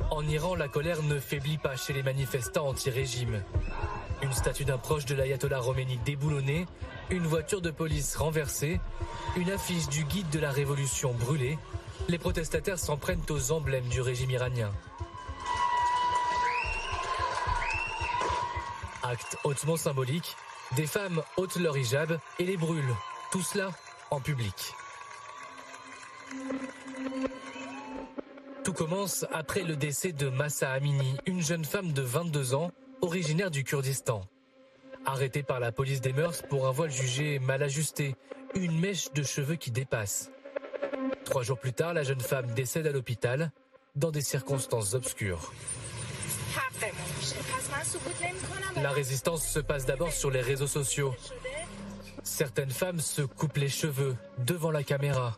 [0.09, 3.43] En Iran, la colère ne faiblit pas chez les manifestants anti-régime.
[4.21, 6.65] Une statue d'un proche de l'ayatollah Khomeini déboulonnée,
[7.09, 8.79] une voiture de police renversée,
[9.35, 11.59] une affiche du guide de la révolution brûlée.
[12.07, 14.71] Les protestataires s'en prennent aux emblèmes du régime iranien.
[19.03, 20.37] Acte hautement symbolique,
[20.75, 22.95] des femmes ôtent leur hijab et les brûlent,
[23.31, 23.71] tout cela
[24.11, 24.73] en public.
[28.63, 33.51] Tout commence après le décès de Massa Amini, une jeune femme de 22 ans, originaire
[33.51, 34.21] du Kurdistan.
[35.05, 38.15] Arrêtée par la police des mœurs pour un voile jugé mal ajusté,
[38.55, 40.31] une mèche de cheveux qui dépasse.
[41.25, 43.51] Trois jours plus tard, la jeune femme décède à l'hôpital
[43.95, 45.53] dans des circonstances obscures.
[48.81, 51.15] La résistance se passe d'abord sur les réseaux sociaux.
[52.23, 55.37] Certaines femmes se coupent les cheveux devant la caméra.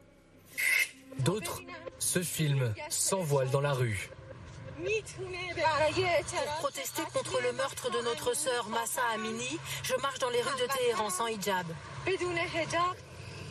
[1.20, 1.62] D'autres
[2.00, 4.10] se filment sans voile dans la rue.
[4.78, 10.62] Pour protester contre le meurtre de notre sœur Massa Amini, je marche dans les rues
[10.62, 11.66] de Téhéran sans hijab.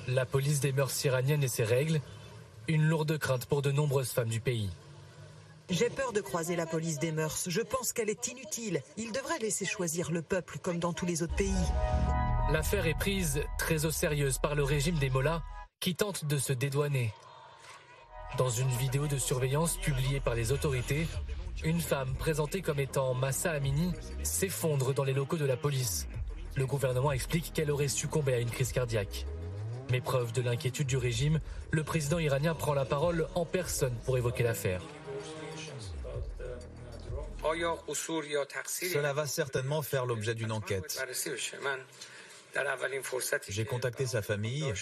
[0.09, 2.01] La police des mœurs iraniennes et ses règles,
[2.69, 4.71] une lourde crainte pour de nombreuses femmes du pays.
[5.69, 7.45] J'ai peur de croiser la police des mœurs.
[7.49, 8.83] Je pense qu'elle est inutile.
[8.97, 11.53] Il devrait laisser choisir le peuple comme dans tous les autres pays.
[12.53, 15.43] L'affaire est prise très au sérieux par le régime des Mollahs
[15.81, 17.13] qui tente de se dédouaner.
[18.39, 21.09] Dans une vidéo de surveillance publiée par les autorités,
[21.65, 23.93] une femme présentée comme étant Massa Amini
[24.23, 26.07] s'effondre dans les locaux de la police.
[26.55, 29.27] Le gouvernement explique qu'elle aurait succombé à une crise cardiaque.
[29.91, 31.41] Mais preuve de l'inquiétude du régime,
[31.73, 34.83] le président iranien prend la parole en personne pour évoquer l'affaire.
[38.93, 40.99] Cela va certainement faire l'objet d'une enquête.
[43.49, 44.73] J'ai contacté sa famille,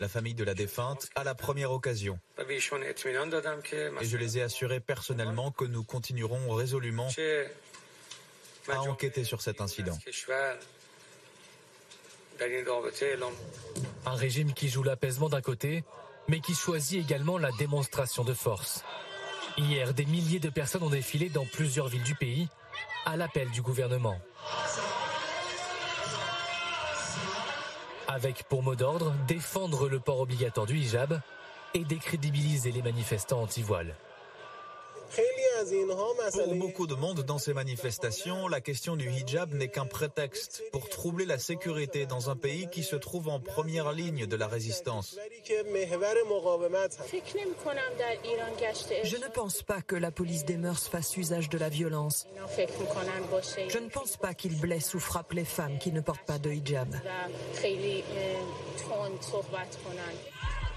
[0.00, 2.18] la famille de la défunte, à la première occasion.
[2.38, 7.08] Et je les ai assurés personnellement que nous continuerons résolument
[8.68, 9.98] à enquêter sur cet incident.
[14.04, 15.84] Un régime qui joue l'apaisement d'un côté,
[16.28, 18.84] mais qui choisit également la démonstration de force.
[19.58, 22.48] Hier, des milliers de personnes ont défilé dans plusieurs villes du pays
[23.06, 24.18] à l'appel du gouvernement.
[28.06, 31.20] Avec pour mot d'ordre défendre le port obligatoire du hijab
[31.72, 33.96] et décrédibiliser les manifestants anti-voile.
[36.32, 40.88] Pour beaucoup de monde dans ces manifestations, la question du hijab n'est qu'un prétexte pour
[40.88, 45.18] troubler la sécurité dans un pays qui se trouve en première ligne de la résistance.
[49.04, 52.26] Je ne pense pas que la police des mœurs fasse usage de la violence.
[53.68, 56.50] Je ne pense pas qu'il blesse ou frappe les femmes qui ne portent pas de
[56.50, 56.94] hijab.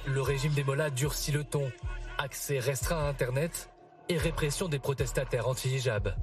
[0.05, 1.71] Le régime des Mollahs durcit le ton.
[2.17, 3.69] Accès restreint à Internet
[4.10, 6.16] et répression des protestataires anti-hijab.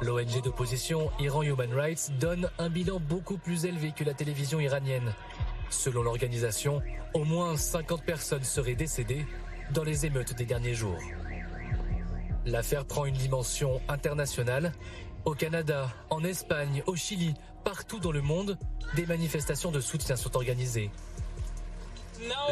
[0.00, 5.12] L'ONG d'opposition Iran Human Rights donne un bilan beaucoup plus élevé que la télévision iranienne.
[5.68, 6.80] Selon l'organisation,
[7.12, 9.26] au moins 50 personnes seraient décédées
[9.72, 10.98] dans les émeutes des derniers jours.
[12.46, 14.72] L'affaire prend une dimension internationale.
[15.26, 18.58] Au Canada, en Espagne, au Chili, partout dans le monde,
[18.96, 20.90] des manifestations de soutien sont organisées.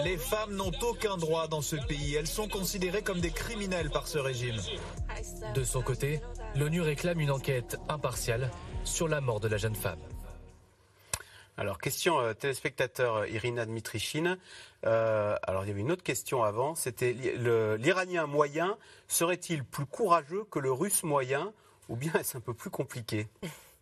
[0.05, 2.15] Les femmes n'ont aucun droit dans ce pays.
[2.15, 4.57] Elles sont considérées comme des criminels par ce régime.
[5.55, 6.21] De son côté,
[6.57, 8.51] l'ONU réclame une enquête impartiale
[8.85, 10.01] sur la mort de la jeune femme.
[11.57, 14.39] Alors, question euh, téléspectateur Irina Dmitrichine.
[14.87, 16.77] Euh, alors, il y avait une autre question avant.
[16.77, 18.77] C'était l'Iranien moyen
[19.09, 21.53] serait-il plus courageux que le Russe moyen?
[21.89, 23.27] Ou bien est-ce un peu plus compliqué?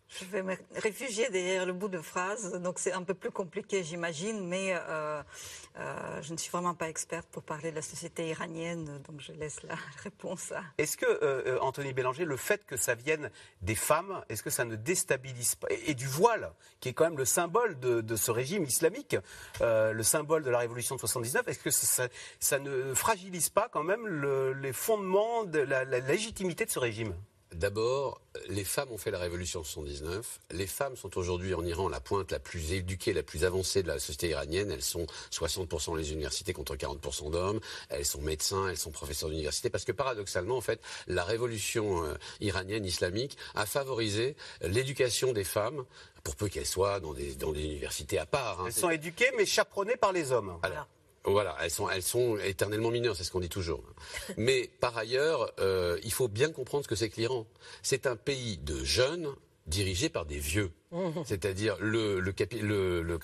[0.09, 3.83] Je vais me réfugier derrière le bout de phrase, donc c'est un peu plus compliqué,
[3.83, 5.21] j'imagine, mais euh,
[5.77, 9.33] euh, je ne suis vraiment pas experte pour parler de la société iranienne, donc je
[9.33, 10.63] laisse la réponse à.
[10.77, 13.29] Est-ce que, euh, Anthony Bélanger, le fait que ça vienne
[13.61, 17.17] des femmes, est-ce que ça ne déstabilise pas Et, du voile, qui est quand même
[17.17, 19.15] le symbole de, ce régime islamique,
[19.61, 24.07] le symbole de la révolution de 79, est-ce que ça, ne fragilise pas quand même
[24.61, 27.13] les fondements de la légitimité de ce régime?
[27.53, 30.39] D'abord, les femmes ont fait la révolution en 79.
[30.51, 33.87] Les femmes sont aujourd'hui en Iran la pointe la plus éduquée, la plus avancée de
[33.87, 34.69] la société iranienne.
[34.69, 37.59] Elles sont 60% les universités contre 40% d'hommes.
[37.89, 39.69] Elles sont médecins, elles sont professeurs d'université.
[39.69, 45.85] Parce que paradoxalement, en fait, la révolution euh, iranienne islamique a favorisé l'éducation des femmes
[46.23, 48.59] pour peu qu'elles soient dans des, dans des universités à part.
[48.59, 48.65] Hein.
[48.67, 50.59] Elles sont éduquées mais chaperonnées par les hommes.
[51.27, 53.83] Voilà, elles sont, elles sont éternellement mineures, c'est ce qu'on dit toujours.
[54.37, 57.45] Mais par ailleurs, euh, il faut bien comprendre ce que c'est que l'Iran.
[57.83, 59.27] C'est un pays de jeunes
[59.67, 60.71] dirigé par des vieux.
[60.91, 61.23] Mmh.
[61.25, 63.19] C'est-à-dire le, le, le,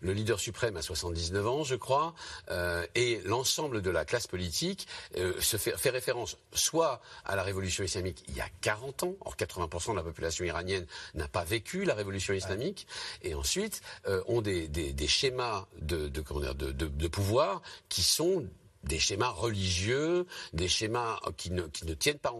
[0.00, 2.12] le, leader suprême à 79 ans, je crois,
[2.50, 7.44] euh, et l'ensemble de la classe politique euh, se fait, fait, référence soit à la
[7.44, 11.44] révolution islamique il y a 40 ans, or 80% de la population iranienne n'a pas
[11.44, 12.88] vécu la révolution islamique,
[13.22, 18.44] et ensuite euh, ont des, des, des, schémas de, de, de, de pouvoir qui sont
[18.84, 22.30] des schémas religieux, des schémas qui ne, tiennent pas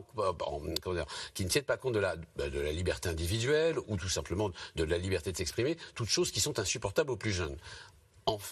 [1.77, 6.09] compte la, de la liberté individuelle ou tout simplement de la liberté de s'exprimer, toutes
[6.09, 7.57] choses qui sont insupportables aux plus jeunes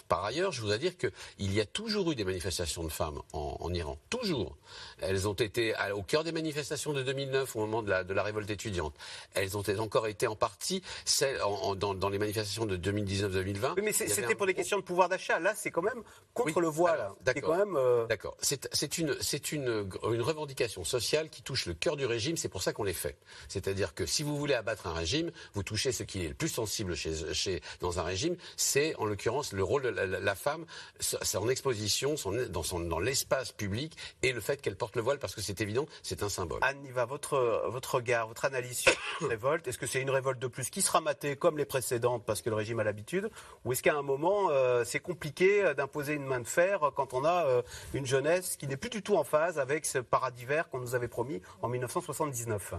[0.07, 3.73] par ailleurs, je voudrais dire qu'il y a toujours eu des manifestations de femmes en,
[3.73, 3.97] Iran.
[4.09, 4.57] Toujours.
[4.99, 8.95] Elles ont été au cœur des manifestations de 2009 au moment de la, révolte étudiante.
[9.33, 11.39] Elles ont encore été en partie celles,
[11.77, 13.73] dans, les manifestations de 2019-2020.
[13.77, 15.39] Oui, mais c'était pour les questions de pouvoir d'achat.
[15.39, 16.03] Là, c'est quand même
[16.33, 17.11] contre le voile.
[17.21, 17.55] D'accord.
[17.75, 18.37] Euh, D'accord.
[18.41, 19.15] C'est une,
[19.51, 22.37] une, une revendication sociale qui touche le cœur du régime.
[22.37, 23.17] C'est pour ça qu'on les fait.
[23.47, 26.49] C'est-à-dire que si vous voulez abattre un régime, vous touchez ce qui est le plus
[26.49, 28.35] sensible chez, chez, dans un régime.
[28.57, 30.65] C'est en l'occurrence le le rôle de la, femme,
[30.99, 35.19] son exposition, son, dans, son, dans l'espace public et le fait qu'elle porte le voile,
[35.19, 36.59] parce que c'est évident, c'est un symbole.
[36.63, 40.39] Anne va votre, votre regard, votre analyse sur cette révolte, est-ce que c'est une révolte
[40.39, 43.29] de plus qui sera matée comme les précédentes parce que le régime a l'habitude,
[43.63, 47.13] ou est-ce qu'à un moment, euh, c'est compliqué euh, d'imposer une main de fer quand
[47.13, 47.61] on a euh,
[47.93, 50.93] une jeunesse qui n'est plus du tout en phase avec ce paradis vert qu'on nous
[50.93, 52.73] avait promis en 1979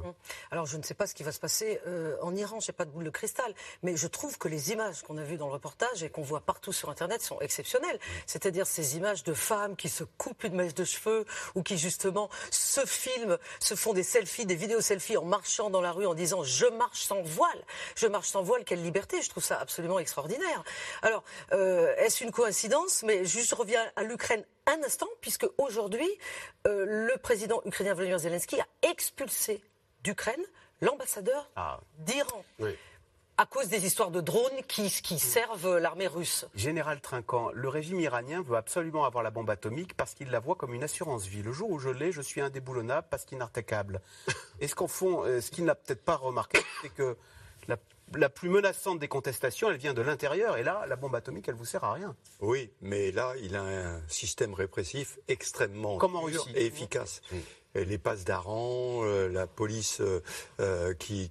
[0.51, 1.81] Alors, je ne sais pas ce qui va se passer
[2.21, 5.03] en Iran, je n'ai pas de boule de cristal, mais je trouve que les images
[5.03, 7.99] qu'on a vues dans le reportage et qu'on voit partout sur Internet sont exceptionnelles.
[8.27, 12.29] C'est-à-dire ces images de femmes qui se coupent une mèche de cheveux ou qui justement
[12.51, 16.15] se filment, se font des selfies, des vidéos selfies en marchant dans la rue en
[16.15, 17.65] disant je marche sans voile,
[17.97, 19.23] je marche sans voile, quelle liberté.
[19.23, 20.63] Je trouve ça absolument extraordinaire.
[21.03, 23.03] Alors, euh, est-ce une coïncidence?
[23.03, 26.11] Mais juste je reviens à l'Ukraine un instant, puisque aujourd'hui,
[26.67, 29.63] euh, le président ukrainien Volodymyr Zelensky a expulsé
[30.03, 30.43] d'Ukraine
[30.81, 31.81] l'ambassadeur ah.
[31.99, 32.45] d'Iran.
[32.59, 32.77] Oui
[33.37, 36.47] à cause des histoires de drones qui, qui servent l'armée russe.
[36.55, 40.55] Général Trinquant, le régime iranien veut absolument avoir la bombe atomique parce qu'il la voit
[40.55, 41.43] comme une assurance vie.
[41.43, 44.01] Le jour où je l'ai, je suis indéboulonnable parce qu'inattaquable.
[44.61, 47.17] Est-ce qu'en fond, euh, ce qu'il n'a peut-être pas remarqué, c'est que
[47.67, 47.77] la,
[48.15, 50.57] la, plus menaçante des contestations, elle vient de l'intérieur.
[50.57, 52.15] Et là, la bombe atomique, elle vous sert à rien.
[52.41, 55.99] Oui, mais là, il a un système répressif extrêmement
[56.55, 57.21] et efficace.
[57.75, 60.23] Les passes d'Aran, euh, la police euh,
[60.61, 61.31] euh, qui,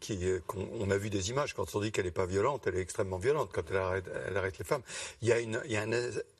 [0.55, 3.17] on, a vu des images quand on dit qu'elle n'est pas violente, elle est extrêmement
[3.17, 4.81] violente quand elle arrête, elle arrête les femmes.
[5.21, 5.85] Il y a, une, il y a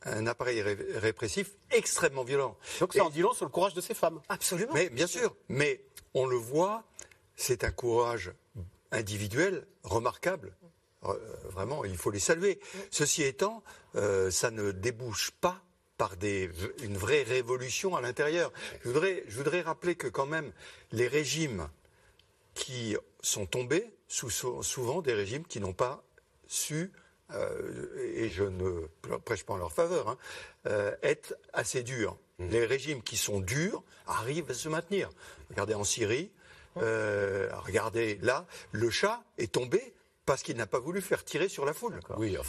[0.06, 2.58] un, appareil répressif extrêmement violent.
[2.80, 4.20] Donc ça en dit long sur le courage de ces femmes.
[4.30, 4.74] Absolument.
[4.74, 5.82] Mais bien sûr, mais
[6.14, 6.84] on le voit,
[7.36, 8.32] c'est un courage
[8.92, 10.56] individuel remarquable.
[11.50, 12.62] Vraiment, il faut les saluer.
[12.90, 13.62] Ceci étant,
[13.94, 15.62] ça ne débouche pas
[15.98, 16.50] par des,
[16.82, 18.52] une vraie révolution à l'intérieur.
[18.84, 20.52] Je voudrais, je voudrais rappeler que quand même
[20.92, 21.70] les régimes
[22.54, 26.04] qui sont tombés sont souvent des régimes qui n'ont pas
[26.48, 26.92] su,
[27.32, 28.88] euh, et je ne
[29.26, 30.18] prêche pas en leur faveur, hein,
[30.68, 32.18] euh, être assez durs.
[32.38, 32.48] Mmh.
[32.50, 35.10] Les régimes qui sont durs arrivent à se maintenir.
[35.50, 36.32] Regardez en Syrie,
[36.78, 39.93] euh, regardez là, le chat est tombé
[40.26, 42.00] parce qu'il n'a pas voulu faire tirer sur la foule.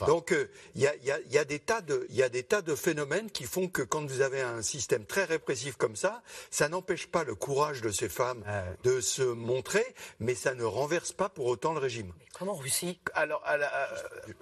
[0.06, 0.34] Donc
[0.74, 0.90] il euh,
[1.30, 5.24] y, a, des tas de, phénomènes qui font que quand vous avez un système très
[5.24, 9.84] répressif comme ça, ça n'empêche pas le courage de ces femmes ah de se montrer,
[10.20, 12.12] mais ça ne renverse pas pour autant le régime.
[12.32, 13.42] comment Russie Alors,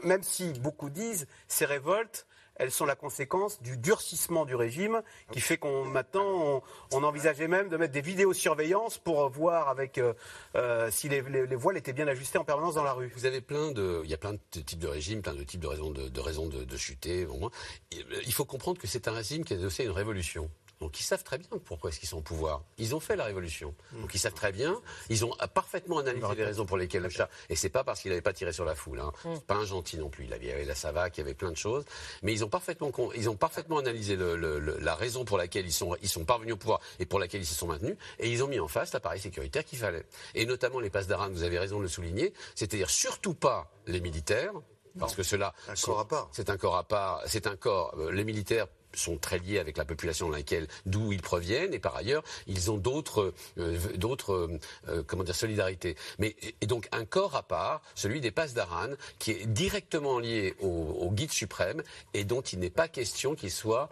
[0.03, 2.27] même si beaucoup disent ces révoltes
[2.63, 5.03] elles sont la conséquence du durcissement du régime
[5.33, 10.13] qui fait qu'on maintenant on, envisageait même de mettre des vidéosurveillances pour voir avec euh,
[10.55, 13.13] euh, si les, voiles étaient bien ajustées en permanence dans la rue.
[13.17, 15.61] Vous avez plein de, il y a plein de types de régimes, plein de types
[15.61, 17.27] de raisons de, raisons de, chuter.
[17.27, 17.51] Moins,
[17.91, 20.49] il faut comprendre que c'est un régime qui a adossé une révolution.
[20.83, 22.65] Donc ils savent très bien pourquoi est-ce qu'ils sont au pouvoir.
[22.77, 23.73] Ils ont fait la révolution.
[23.93, 24.81] Donc ils savent très bien.
[25.11, 27.31] Ils ont parfaitement analysé les raisons pour lesquelles le chat.
[27.49, 28.99] Et c'est pas parce qu'il n'avait pas tiré sur la foule.
[28.99, 29.13] Hein.
[29.25, 29.35] Mm.
[29.35, 30.25] C'est pas un gentil non plus.
[30.25, 31.85] Il avait, avait la Sava, il y avait plein de choses.
[32.23, 36.09] Mais ils ont parfaitement, ils ont parfaitement analysé la raison pour laquelle ils sont, ils
[36.09, 37.97] sont parvenus au pouvoir et pour laquelle ils se sont maintenus.
[38.19, 40.05] Et ils ont mis en face l'appareil sécuritaire qu'il fallait.
[40.35, 42.33] Et notamment les passes d'Aran, vous avez raison de le souligner.
[42.57, 44.53] C'est-à-dire surtout pas les militaires.
[44.99, 46.29] Parce que cela, c'est un corps à part.
[46.33, 47.23] C'est un corps à part.
[47.27, 47.95] C'est un corps.
[47.99, 51.79] Euh, les militaires sont très liés avec la population dans laquelle d'où ils proviennent et
[51.79, 55.97] par ailleurs ils ont d'autres euh, d'autres euh, euh, comment dire solidarités.
[56.19, 60.55] Mais et donc un corps à part celui des passes d'Aran qui est directement lié
[60.61, 61.83] au, guide suprême
[62.15, 63.91] et dont il n'est pas question qu'il soit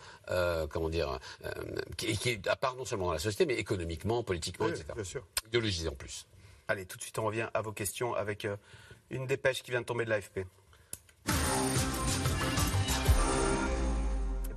[0.70, 1.18] comment dire
[1.96, 5.04] qui, qui, est à part non seulement dans la société mais économiquement politiquement etc bien
[5.04, 5.26] sûr.
[5.48, 6.26] idéologisé en plus.
[6.68, 8.46] Allez tout de suite on revient à vos questions avec
[9.10, 10.46] une dépêche qui vient de tomber de l'AFP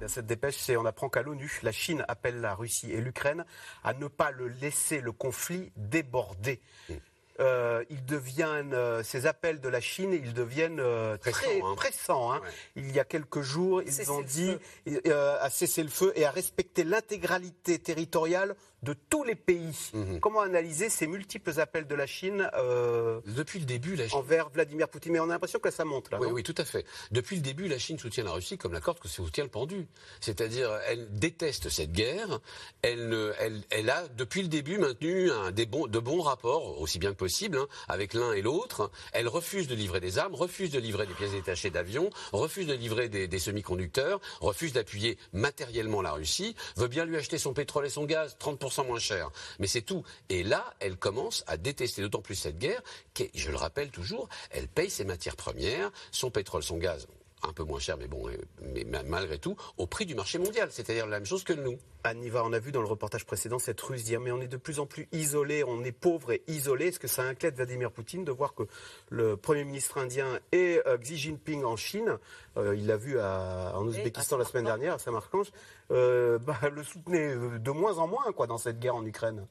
[0.08, 3.46] cette dépêche, c'est on apprend qu'à l'ONU, la Chine appelle la Russie et l'Ukraine
[3.84, 6.62] à ne pas le laisser le conflit déborder.
[6.90, 6.94] Mm.
[7.40, 11.74] Euh, ils deviennent, euh, ces appels de la Chine, ils deviennent euh, très hein.
[11.76, 12.32] pressants.
[12.32, 12.42] Hein.
[12.76, 16.84] Il y a quelques jours, ils ont dit à cesser le feu et à respecter
[16.84, 19.90] l'intégralité territoriale de tous les pays.
[19.94, 20.20] Mhm.
[20.20, 24.20] Comment analyser ces multiples appels de la Chine euh, Depuis le début, la Chine...
[24.20, 25.14] envers Vladimir Poutine?
[25.14, 26.20] Mais on a l'impression que ça monte là.
[26.20, 26.86] Oui, oui, tout à fait.
[27.12, 29.88] Depuis le début, la Chine soutient la Russie comme la corde que soutient le pendu.
[30.20, 32.40] C'est-à-dire, elle déteste cette guerre.
[32.82, 36.82] Elle, ne- elle, elle a, depuis le début, maintenu un, des bons, de bons rapports,
[36.82, 38.92] aussi bien que possible, hein, avec l'un et l'autre.
[39.14, 42.74] Elle refuse de livrer des armes, refuse de livrer des pièces détachées d'avions, refuse de
[42.74, 47.86] livrer des, des semi-conducteurs, refuse d'appuyer matériellement la Russie, veut bien lui acheter son pétrole
[47.86, 49.30] et son gaz 30% moins cher.
[49.60, 50.04] Mais c'est tout.
[50.30, 52.82] Et là, elle commence à détester d'autant plus cette guerre,
[53.14, 57.08] qui, je le rappelle toujours, elle paye ses matières premières, son pétrole, son gaz,
[57.48, 58.38] un peu moins cher, mais bon, euh,
[58.74, 60.70] mais ma- malgré tout, au prix du marché mondial.
[60.72, 61.78] C'est-à-dire la même chose que nous.
[62.06, 64.58] Aniva, on a vu dans le reportage précédent cette ruse dire mais on est de
[64.58, 66.88] plus en plus isolé, on est pauvre et isolé.
[66.88, 68.64] Est-ce que ça inquiète Vladimir Poutine de voir que
[69.10, 72.18] le Premier ministre indien et euh, Xi Jinping en Chine,
[72.58, 75.44] euh, il l'a vu à- en Ouzbékistan la semaine dernière, à Samarkand,
[75.92, 79.46] euh, bah, le soutenait euh, de moins en moins quoi, dans cette guerre en Ukraine?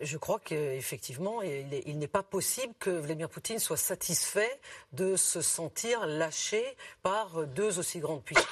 [0.00, 4.58] Je crois qu'effectivement, il est- il n'est pas possible que Vladimir Poutine soit satisfait
[4.92, 6.64] de se sentir lâché
[7.02, 8.46] par deux aussi grandes puissances,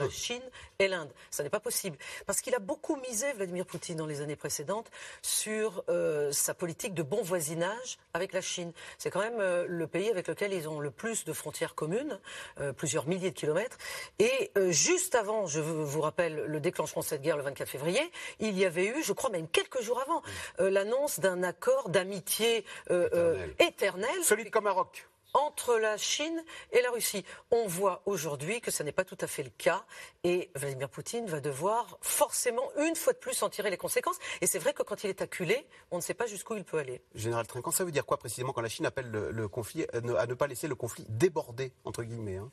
[0.00, 0.42] la Chine
[0.78, 1.10] et l'Inde.
[1.30, 1.98] Ça n'est pas possible.
[2.26, 4.90] Parce qu'il a beaucoup misé, Vladimir Poutine, dans les années précédentes,
[5.22, 8.72] sur euh, sa politique de bon voisinage avec la Chine.
[8.98, 12.18] C'est quand même euh, le pays avec lequel ils ont le plus de frontières communes,
[12.60, 13.76] euh, plusieurs milliers de kilomètres.
[14.18, 18.00] Et juste avant, je vous rappelle, le déclenchement de cette guerre le 24 février,
[18.38, 20.22] il y avait eu, je crois même quelques jours avant,
[20.70, 24.22] l'annonce d'un accord d'amitié euh, euh, éternel.
[24.22, 25.08] Solide comme un roc.
[25.32, 26.42] Entre la Chine
[26.72, 27.24] et la Russie.
[27.52, 29.84] On voit aujourd'hui que ce n'est pas tout à fait le cas
[30.24, 34.18] et Vladimir Poutine va devoir forcément, une fois de plus, en tirer les conséquences.
[34.40, 36.78] Et c'est vrai que quand il est acculé, on ne sait pas jusqu'où il peut
[36.78, 37.00] aller.
[37.14, 40.00] Général Trinquant, ça veut dire quoi précisément quand la Chine appelle le, le conflit à
[40.00, 42.50] ne, à ne pas laisser le conflit déborder, entre guillemets hein?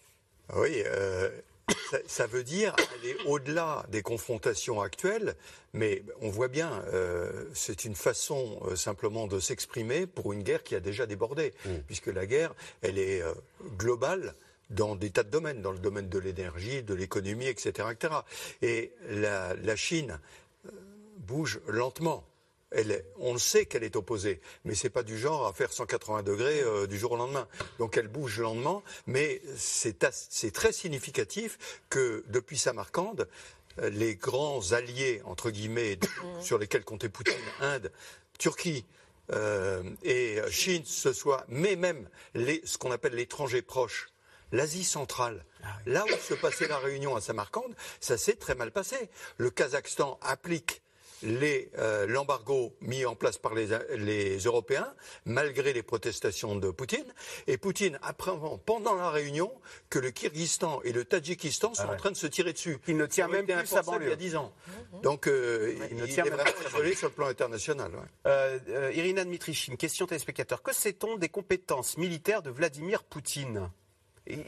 [0.55, 1.31] Oui, euh,
[1.89, 5.35] ça, ça veut dire aller au-delà des confrontations actuelles,
[5.73, 10.63] mais on voit bien, euh, c'est une façon euh, simplement de s'exprimer pour une guerre
[10.63, 11.53] qui a déjà débordé,
[11.87, 13.33] puisque la guerre, elle est euh,
[13.77, 14.33] globale
[14.69, 18.15] dans des tas de domaines, dans le domaine de l'énergie, de l'économie, etc., etc.
[18.61, 20.19] Et la, la Chine
[21.19, 22.25] bouge lentement.
[22.71, 25.71] Elle est- on le sait qu'elle est opposée, mais c'est pas du genre à faire
[25.71, 27.47] 180 degrés euh, du jour au lendemain.
[27.79, 31.57] Donc elle bouge lentement, mais c'est as- c'est très significatif
[31.89, 33.29] que depuis Samarcande,
[33.79, 35.97] euh, les grands alliés entre guillemets
[36.41, 37.91] sur lesquels comptait Poutine, Inde,
[38.37, 38.85] Turquie.
[39.33, 44.07] euh, et Chine, ce soit, mais même les, ce qu'on appelle l'étranger proche,
[44.53, 45.43] l'Asie centrale,
[45.85, 49.09] là où se passait la réunion à Samarcande, ça s'est très mal passé.
[49.37, 50.81] Le Kazakhstan applique
[51.23, 54.93] les, euh, l'embargo mis en place par les, les Européens,
[55.25, 57.05] malgré les protestations de Poutine.
[57.47, 59.51] Et Poutine apprend pendant la réunion
[59.89, 61.93] que le Kyrgyzstan et le Tadjikistan sont Ah ouais.
[61.93, 62.77] en train de se tirer dessus.
[62.87, 64.07] Il ne tient même plus sa banlieue.
[64.07, 64.53] il y a 10 ans.
[65.03, 67.27] Donc euh, Il il, ne tient est même vraiment pas sa isolé sur le plan
[67.27, 67.91] international.
[67.93, 68.01] ouais.
[68.27, 70.61] Euh, euh, Irina Dmitrichine, question téléspectateur.
[70.61, 73.69] Que sait-on des compétences militaires de Vladimir Poutine?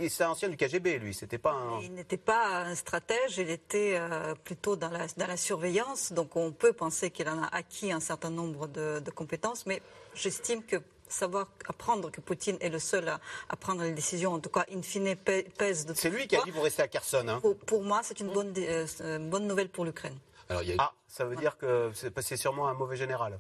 [0.10, 1.14] C'est un ancien du KGB, lui.
[1.14, 1.80] C'était pas un.
[1.82, 6.12] Il n'était pas un stratège, il était euh, plutôt dans la, dans la surveillance.
[6.14, 9.82] Donc on peut penser qu'il en a acquis un certain nombre de, de compétences, mais
[10.14, 10.78] j'estime que
[11.08, 13.20] savoir apprendre que Poutine est le seul à,
[13.50, 16.36] à prendre les décisions, en tout cas in fine pè- pèse de C'est lui qui
[16.36, 17.26] a dit vous restez à Kherson.
[17.28, 17.40] Hein.
[17.40, 20.18] Pour, pour moi, c'est une bonne, euh, bonne nouvelle pour l'Ukraine.
[20.50, 20.76] Alors, il y a...
[20.80, 23.40] Ah, ça veut dire que c'est sûrement un mauvais général.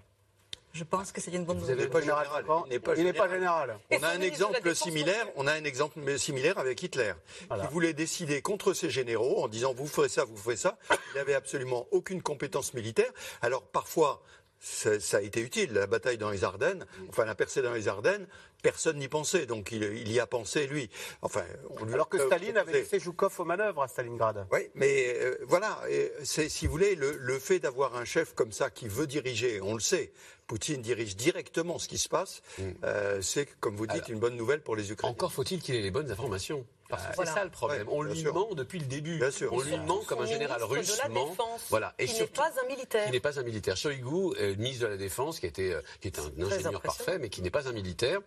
[0.71, 1.89] Je pense que c'est une bonne Vous nouvelle.
[1.89, 2.27] pas général
[2.65, 3.77] Il n'est pas il n'est pas général.
[3.91, 5.27] On a un exemple similaire.
[5.35, 7.13] On a un exemple similaire avec Hitler,
[7.47, 7.65] Voilà.
[7.65, 10.77] qui voulait décider contre ses généraux en disant vous ferez ça, vous ferez ça.
[10.91, 13.11] Il n'avait absolument aucune compétence militaire.
[13.41, 14.21] Alors parfois.
[14.61, 18.27] Ça, a été utile, la bataille dans les Ardennes, enfin la percée dans les Ardennes,
[18.61, 20.89] personne n'y pensait, donc il, il y a pensé lui.
[21.21, 21.43] Enfin,
[21.79, 24.47] on lui Alors que Staline avait laissé Joukov aux manœuvres à Stalingrad.
[24.51, 25.81] Oui, mais euh, voilà,
[26.23, 29.61] c'est, si vous voulez, le, le fait d'avoir un chef comme ça qui veut diriger,
[29.61, 30.11] on le sait,
[30.49, 32.41] Poutine dirige directement ce qui se passe,
[32.83, 35.13] euh, c'est, comme vous dites, Alors, une bonne nouvelle pour les Ukrainiens.
[35.13, 36.65] Encore faut-il qu'il ait les bonnes informations.
[36.89, 37.31] Parce que Voilà.
[37.31, 37.87] c'est ça le problème.
[37.87, 38.33] Ouais, on lui sûr.
[38.33, 39.17] ment depuis le début.
[39.19, 39.53] Bien sûr.
[39.53, 41.27] On lui ment comme un général russe de la ment.
[41.29, 41.93] Défense, Voilà.
[41.99, 43.05] Et qui n'est pas un militaire.
[43.05, 43.77] qui n'est pas un militaire.
[43.77, 47.29] Shoigu, euh, ministre de la Défense, qui était, euh, qui est un ingénieur parfait, mais
[47.29, 48.19] qui n'est pas un militaire.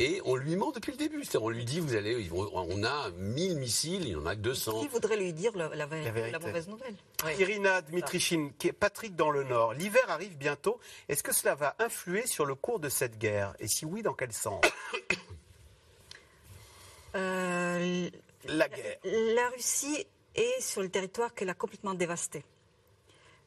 [0.00, 1.22] Et on lui ment depuis le début.
[1.24, 4.40] C'est-à-dire, on lui dit, vous allez, on a 1000 missiles, il n'y en a que
[4.40, 4.80] 200.
[4.80, 6.38] Qui voudrait lui dire la, la- la vérité.
[6.44, 6.94] mauvaise nouvelle
[7.38, 9.74] Irina Dmitrichine, qui est Patrick dans le Nord.
[9.74, 10.80] L'hiver arrive bientôt.
[11.08, 13.54] Est-ce que cela va influer sur le cours de cette guerre?
[13.60, 14.60] Et si oui, dans quel sens?
[17.14, 18.10] Euh,
[18.44, 18.98] La guerre.
[19.04, 22.44] La Russie est sur le territoire qu'elle a complètement dévasté.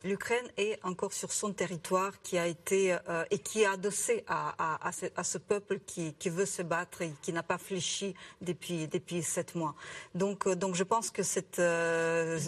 [0.04, 4.88] l'Ukraine est encore sur son territoire qui a été euh, et qui est adossé à,
[4.88, 8.16] à, ce, à ce, peuple qui, qui, veut se battre et qui n'a pas fléchi
[8.42, 9.76] depuis depuis sept mois.
[10.16, 12.40] Donc euh, donc je pense que cette euh,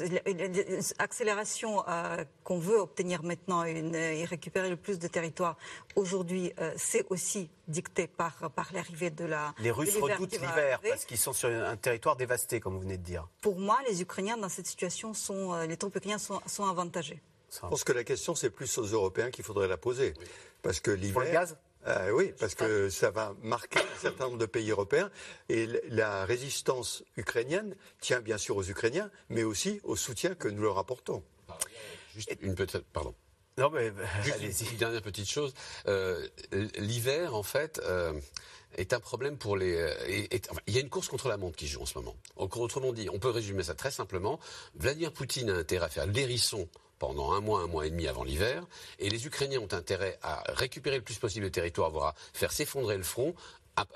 [1.00, 1.84] accélération
[2.44, 5.58] qu'on veut obtenir maintenant une, et récupérer le plus de territoire
[5.96, 9.54] aujourd'hui, c'est aussi dicté par par l'arrivée de la.
[9.60, 13.04] Les Russes redoutent l'hiver parce qu'ils sont sur un territoire dévasté, comme vous venez de
[13.04, 13.28] dire.
[13.42, 17.22] Pour moi, les Ukrainiens dans cette situation sont les troupes ukrainiennes sont, sont avantagées.
[17.62, 20.14] Je pense que la question, c'est plus aux Européens qu'il faudrait la poser.
[20.62, 21.14] Parce que l'hiver.
[21.14, 24.70] Pour le gaz euh, oui, parce que ça va marquer un certain nombre de pays
[24.72, 25.12] européens.
[25.50, 30.64] Et la résistance ukrainienne tient bien sûr aux Ukrainiens, mais aussi au soutien que nous
[30.64, 31.24] leur apportons.
[32.16, 32.86] Juste une petite.
[32.94, 33.14] Pardon.
[33.58, 33.92] Non, mais
[34.24, 35.54] Juste une dernière petite chose.
[35.88, 36.26] Euh,
[36.78, 37.82] L'hiver, en fait.
[37.84, 38.14] Euh,
[38.76, 39.78] est un problème pour les.
[40.50, 42.16] Enfin, il y a une course contre la montre qui joue en ce moment.
[42.36, 44.40] Autrement dit, on peut résumer ça très simplement.
[44.76, 46.68] Vladimir Poutine a intérêt à faire l'hérisson
[47.04, 48.66] pendant un mois, un mois et demi avant l'hiver,
[48.98, 52.54] et les Ukrainiens ont intérêt à récupérer le plus possible de territoire, voire à faire
[52.54, 53.36] s'effondrer le front,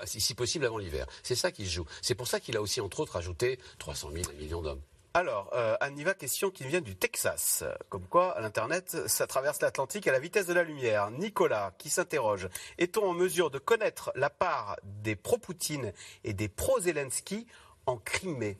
[0.04, 1.06] si possible avant l'hiver.
[1.22, 1.86] C'est ça qui se joue.
[2.02, 4.82] C'est pour ça qu'il a aussi, entre autres, ajouté 300 000, 1 million d'hommes.
[5.14, 7.64] Alors, euh, Anniva, question qui vient du Texas.
[7.88, 11.10] Comme quoi, l'Internet, ça traverse l'Atlantique à la vitesse de la lumière.
[11.10, 15.94] Nicolas, qui s'interroge, est-on en mesure de connaître la part des pro-Poutine
[16.24, 17.46] et des pro-Zelensky
[17.86, 18.58] en Crimée?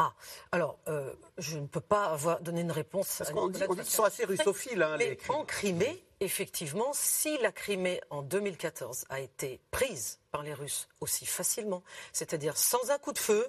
[0.00, 0.14] Ah,
[0.50, 3.16] alors, euh, je ne peux pas avoir donné une réponse.
[3.18, 4.82] Parce qu'on dit, qu'ils sont assez russophiles.
[4.82, 10.54] Hein, Mais en Crimée, effectivement, si la Crimée en 2014 a été prise par les
[10.54, 11.82] Russes aussi facilement,
[12.14, 13.46] c'est-à-dire sans un coup de feu,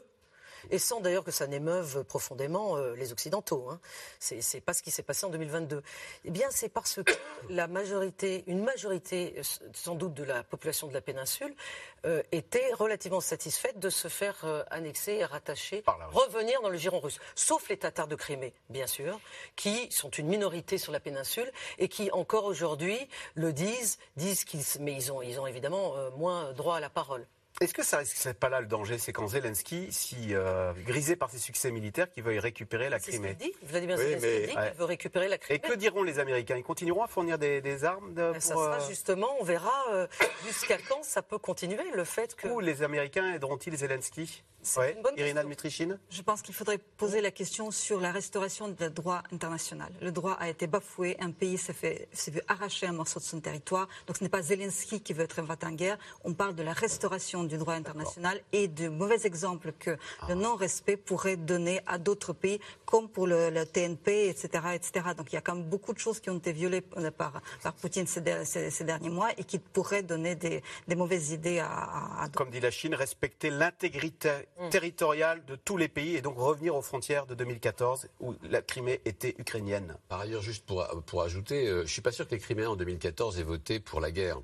[0.70, 3.70] et sans d'ailleurs que ça n'émeuve profondément euh, les Occidentaux.
[3.70, 3.80] Hein.
[4.20, 5.82] C'est pas ce qui s'est passé en 2022.
[6.26, 7.12] Eh bien, c'est parce que
[7.50, 9.44] la majorité, une majorité euh,
[9.74, 11.54] sans doute de la population de la péninsule,
[12.06, 17.00] euh, était relativement satisfaite de se faire euh, annexer et rattacher, revenir dans le giron
[17.00, 17.20] russe.
[17.36, 19.20] Sauf les Tatars de Crimée, bien sûr,
[19.56, 22.98] qui sont une minorité sur la péninsule et qui encore aujourd'hui
[23.36, 27.26] le disent, disent qu'ils, mais ils ont, ils ont évidemment moins droit à la parole.
[27.60, 31.30] Est-ce que ça risque pas là le danger C'est quand Zelensky, si euh, grisé par
[31.30, 33.36] ses succès militaires, qui veuille récupérer la Crimée.
[33.38, 33.58] C'est ce qu'il dit.
[33.68, 34.48] Vladimir oui, Zelensky mais...
[34.48, 35.62] dit qu'il veut récupérer la Crimée.
[35.64, 36.56] Et que diront les Américains?
[36.58, 39.86] Ils continueront à fournir des, des armes de, pour, Ça euh, sera justement, on verra
[39.92, 40.08] euh,
[40.48, 41.92] jusqu'à quand ça peut continuer.
[41.94, 42.48] Le fait que.
[42.48, 44.44] Où les Américains aideront-ils Zelensky?
[44.78, 44.94] Ouais.
[44.96, 46.00] Une bonne Irina Dmitrichine?
[46.12, 49.92] Je pense qu'il faudrait poser la question sur la restauration du droit international.
[50.02, 53.26] Le droit a été bafoué, un pays s'est fait, s'est vu arracher un morceau de
[53.26, 53.88] son territoire.
[54.06, 55.98] Donc ce n'est pas Zelensky qui veut être invité en guerre.
[56.24, 60.26] On parle de la restauration du droit international et de mauvais exemples que ah.
[60.30, 65.10] le non-respect pourrait donner à d'autres pays, comme pour le, le, TNP, etc., etc.
[65.18, 67.74] Donc il y a quand même beaucoup de choses qui ont été violées par, par
[67.74, 71.68] Poutine ces, ces, ces, derniers mois et qui pourraient donner des, des mauvaises idées à,
[71.72, 74.70] à, à Comme dit la Chine, respecter l'intégrité mmh.
[74.70, 79.02] territoriale de tous les pays et donc revenir aux frontières de 2014 où la Crimée
[79.06, 79.96] était ukrainienne.
[80.10, 82.76] Par ailleurs, juste pour, pour ajouter, euh, je suis pas sûr que les Criméens en
[82.76, 84.40] 2014 aient voté pour la guerre.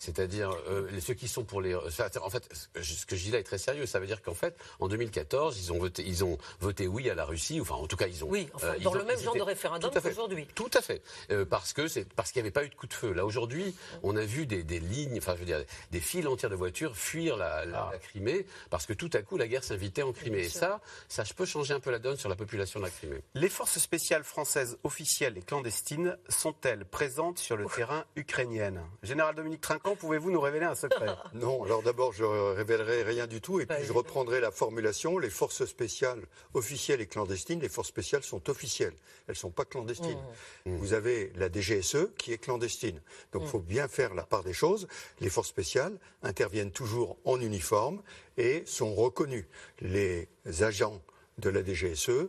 [0.00, 1.74] C'est-à-dire euh, ceux qui sont pour les.
[1.74, 2.48] En fait,
[2.80, 3.84] ce que je dis là est très sérieux.
[3.84, 7.14] Ça veut dire qu'en fait, en 2014, ils ont voté, ils ont voté oui à
[7.14, 7.60] la Russie.
[7.60, 8.28] Enfin, en tout cas, ils ont.
[8.28, 10.48] Oui, enfin, euh, dans le ont, même genre de référendum qu'aujourd'hui.
[10.54, 11.02] Tout à fait.
[11.30, 13.12] Euh, parce que c'est parce qu'il n'y avait pas eu de coup de feu.
[13.12, 16.50] Là aujourd'hui, on a vu des, des, lignes, enfin, je veux dire, des files entières
[16.50, 17.88] de voitures fuir la, la, ah.
[17.92, 20.44] la Crimée parce que tout à coup, la guerre s'invitait en Crimée.
[20.44, 23.22] Et ça, ça peut changer un peu la donne sur la population de la Crimée.
[23.34, 27.76] Les forces spéciales françaises officielles et clandestines sont-elles présentes sur le Ouf.
[27.76, 28.74] terrain ukrainien?
[29.02, 33.40] Général Dominique Trinquant, pouvez-vous nous révéler un secret Non, alors d'abord, je révélerai rien du
[33.40, 35.18] tout et puis je reprendrai la formulation.
[35.18, 36.22] Les forces spéciales
[36.54, 38.94] officielles et clandestines, les forces spéciales sont officielles.
[39.26, 40.22] Elles ne sont pas clandestines.
[40.66, 40.76] Mmh.
[40.76, 43.00] Vous avez la DGSE qui est clandestine.
[43.32, 43.50] Donc il mmh.
[43.50, 44.88] faut bien faire la part des choses.
[45.20, 48.02] Les forces spéciales interviennent toujours en uniforme
[48.36, 49.48] et sont reconnues.
[49.80, 50.28] Les
[50.60, 51.00] agents
[51.38, 52.28] de la DGSE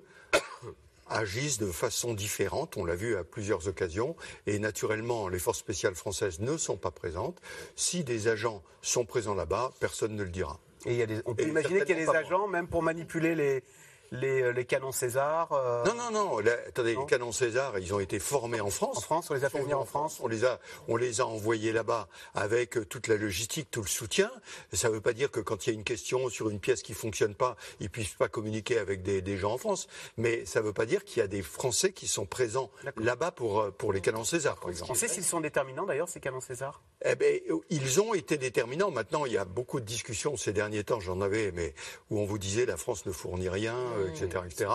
[1.11, 2.77] agissent de façon différente.
[2.77, 4.15] On l'a vu à plusieurs occasions.
[4.47, 7.39] Et naturellement, les forces spéciales françaises ne sont pas présentes.
[7.75, 10.59] Si des agents sont présents là-bas, personne ne le dira.
[10.85, 12.67] Et il y a des, on peut et imaginer qu'il y a des agents, même
[12.67, 13.63] pour manipuler les,
[14.11, 15.85] les, les, canons César euh...
[15.85, 16.39] Non, non, non.
[16.39, 17.01] La, attendez, non.
[17.01, 18.97] les canons César, ils ont été formés en France.
[18.97, 20.19] En France, on les a fait venir en France.
[20.21, 23.87] On les a, on les a envoyés là-bas avec euh, toute la logistique, tout le
[23.87, 24.29] soutien.
[24.73, 26.81] Ça ne veut pas dire que quand il y a une question sur une pièce
[26.81, 29.87] qui fonctionne pas, ils puissent pas communiquer avec des, des gens en France.
[30.17, 33.31] Mais ça ne veut pas dire qu'il y a des Français qui sont présents là-bas
[33.31, 34.91] pour euh, pour les canons César, par exemple.
[34.91, 36.81] On sait s'ils sont déterminants d'ailleurs ces canons César?
[37.05, 37.39] Eh ben,
[37.69, 38.91] ils ont été déterminants.
[38.91, 40.99] Maintenant, il y a beaucoup de discussions ces derniers temps.
[40.99, 41.73] J'en avais, mais
[42.09, 43.75] où on vous disait la France ne fournit rien.
[44.09, 44.69] Mmh etc.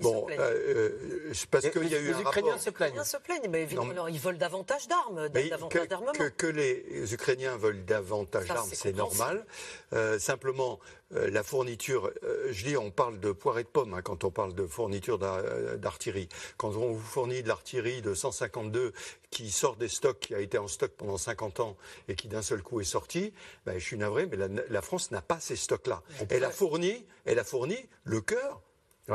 [0.00, 2.62] bon, euh, euh, parce qu'il y a eu les un Ukrainiens rapport...
[2.62, 2.98] se plaignent.
[2.98, 6.12] Les se plaignent, mais évidemment, alors, ils veulent davantage d'armes, davantage d'armement.
[6.12, 9.44] Que, que, les Ukrainiens veulent davantage d'armes, c'est normal.
[9.92, 10.78] Euh, simplement,
[11.16, 14.22] euh, la fourniture, euh, je dis, on parle de poire et de pommes hein, quand
[14.22, 16.28] on parle de fourniture euh, d'artillerie.
[16.56, 18.92] Quand on vous fournit de l'artillerie de 152
[19.30, 21.76] qui sort des stocks, qui a été en stock pendant 50 ans
[22.06, 23.32] et qui d'un seul coup est sorti,
[23.66, 24.36] ben, je suis navré, mais
[24.68, 26.02] la, France n'a pas ces stocks-là.
[26.28, 28.62] Elle a fourni, elle a fourni le cœur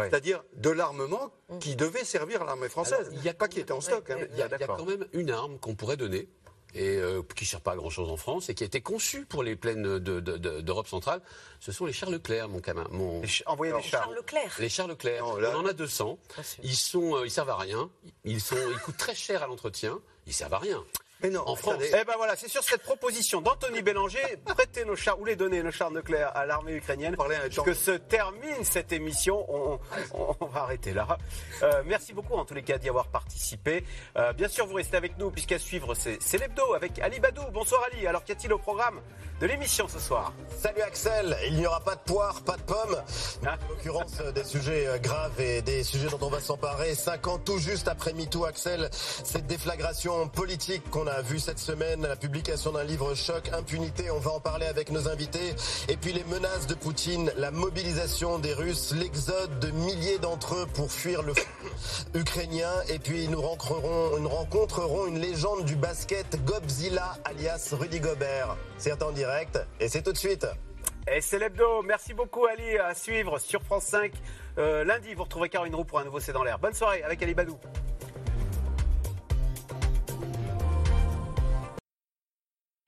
[0.03, 3.09] C'est-à-dire de l'armement qui devait servir à l'armée française.
[3.13, 4.09] Il n'y a pas qui était en stock.
[4.09, 4.17] Hein.
[4.31, 6.27] Il y, a quand même une arme qu'on pourrait donner
[6.75, 9.25] et euh, qui ne sert pas à grand-chose en France et qui a été conçu
[9.25, 11.21] pour les plaines d'Europe centrale,
[11.59, 12.91] ce sont les Charles Leclerc, mon camarade.
[12.91, 13.21] Mon...
[13.21, 14.55] Les envoyez les Charles Leclerc.
[14.59, 15.25] Les Charles Leclerc.
[15.25, 16.19] On en a 200.
[16.63, 17.89] Ils sont, euh, ils servent à rien.
[18.25, 19.99] Ils sont, ils coûtent très cher à l'entretien.
[20.27, 20.83] Ils servent à rien.
[21.25, 21.81] Mais non, en France.
[21.87, 25.63] Eh ben voilà, c'est sur cette proposition d'Anthony Bélanger, prêter nos chars ou les donner
[25.63, 27.15] nos chars nucléaires à l'armée ukrainienne,
[27.65, 29.43] que se termine cette émission.
[30.13, 31.17] On, va arrêter là.
[31.63, 33.83] Euh, merci beaucoup en tous les cas d'y avoir participé.
[34.17, 37.41] Euh, bien sûr, vous restez avec nous puisqu'à suivre c'est l'hebdo avec Ali Badou.
[37.51, 38.05] Bonsoir Ali.
[38.05, 39.01] Alors qu'y a-t-il au programme
[39.41, 40.31] de l'émission ce soir?
[40.59, 41.35] Salut Axel.
[41.47, 43.01] Il n'y aura pas de poire, pas de pommes.
[43.45, 43.57] Ah.
[43.65, 46.93] En l'occurrence, des sujets euh, graves et des sujets dont on va s'emparer.
[46.93, 52.01] Cinq ans tout juste après MeToo, Axel, cette déflagration politique qu'on a vu cette semaine
[52.01, 55.55] la publication d'un livre choc, impunité, on va en parler avec nos invités.
[55.87, 60.65] Et puis les menaces de Poutine, la mobilisation des Russes, l'exode de milliers d'entre eux
[60.73, 61.33] pour fuir le
[62.19, 62.69] ukrainien.
[62.89, 68.57] Et puis nous rencontrerons, nous rencontrerons une légende du basket, Gobzilla, alias Rudy Gobert.
[68.77, 70.45] C'est en direct et c'est tout de suite.
[71.07, 71.81] Et c'est l'hebdo.
[71.83, 72.77] Merci beaucoup Ali.
[72.77, 74.11] À suivre sur France 5.
[74.57, 76.59] Euh, lundi, vous retrouverez Caroline Roux pour un nouveau C'est dans l'air.
[76.59, 77.57] Bonne soirée avec Ali Badou.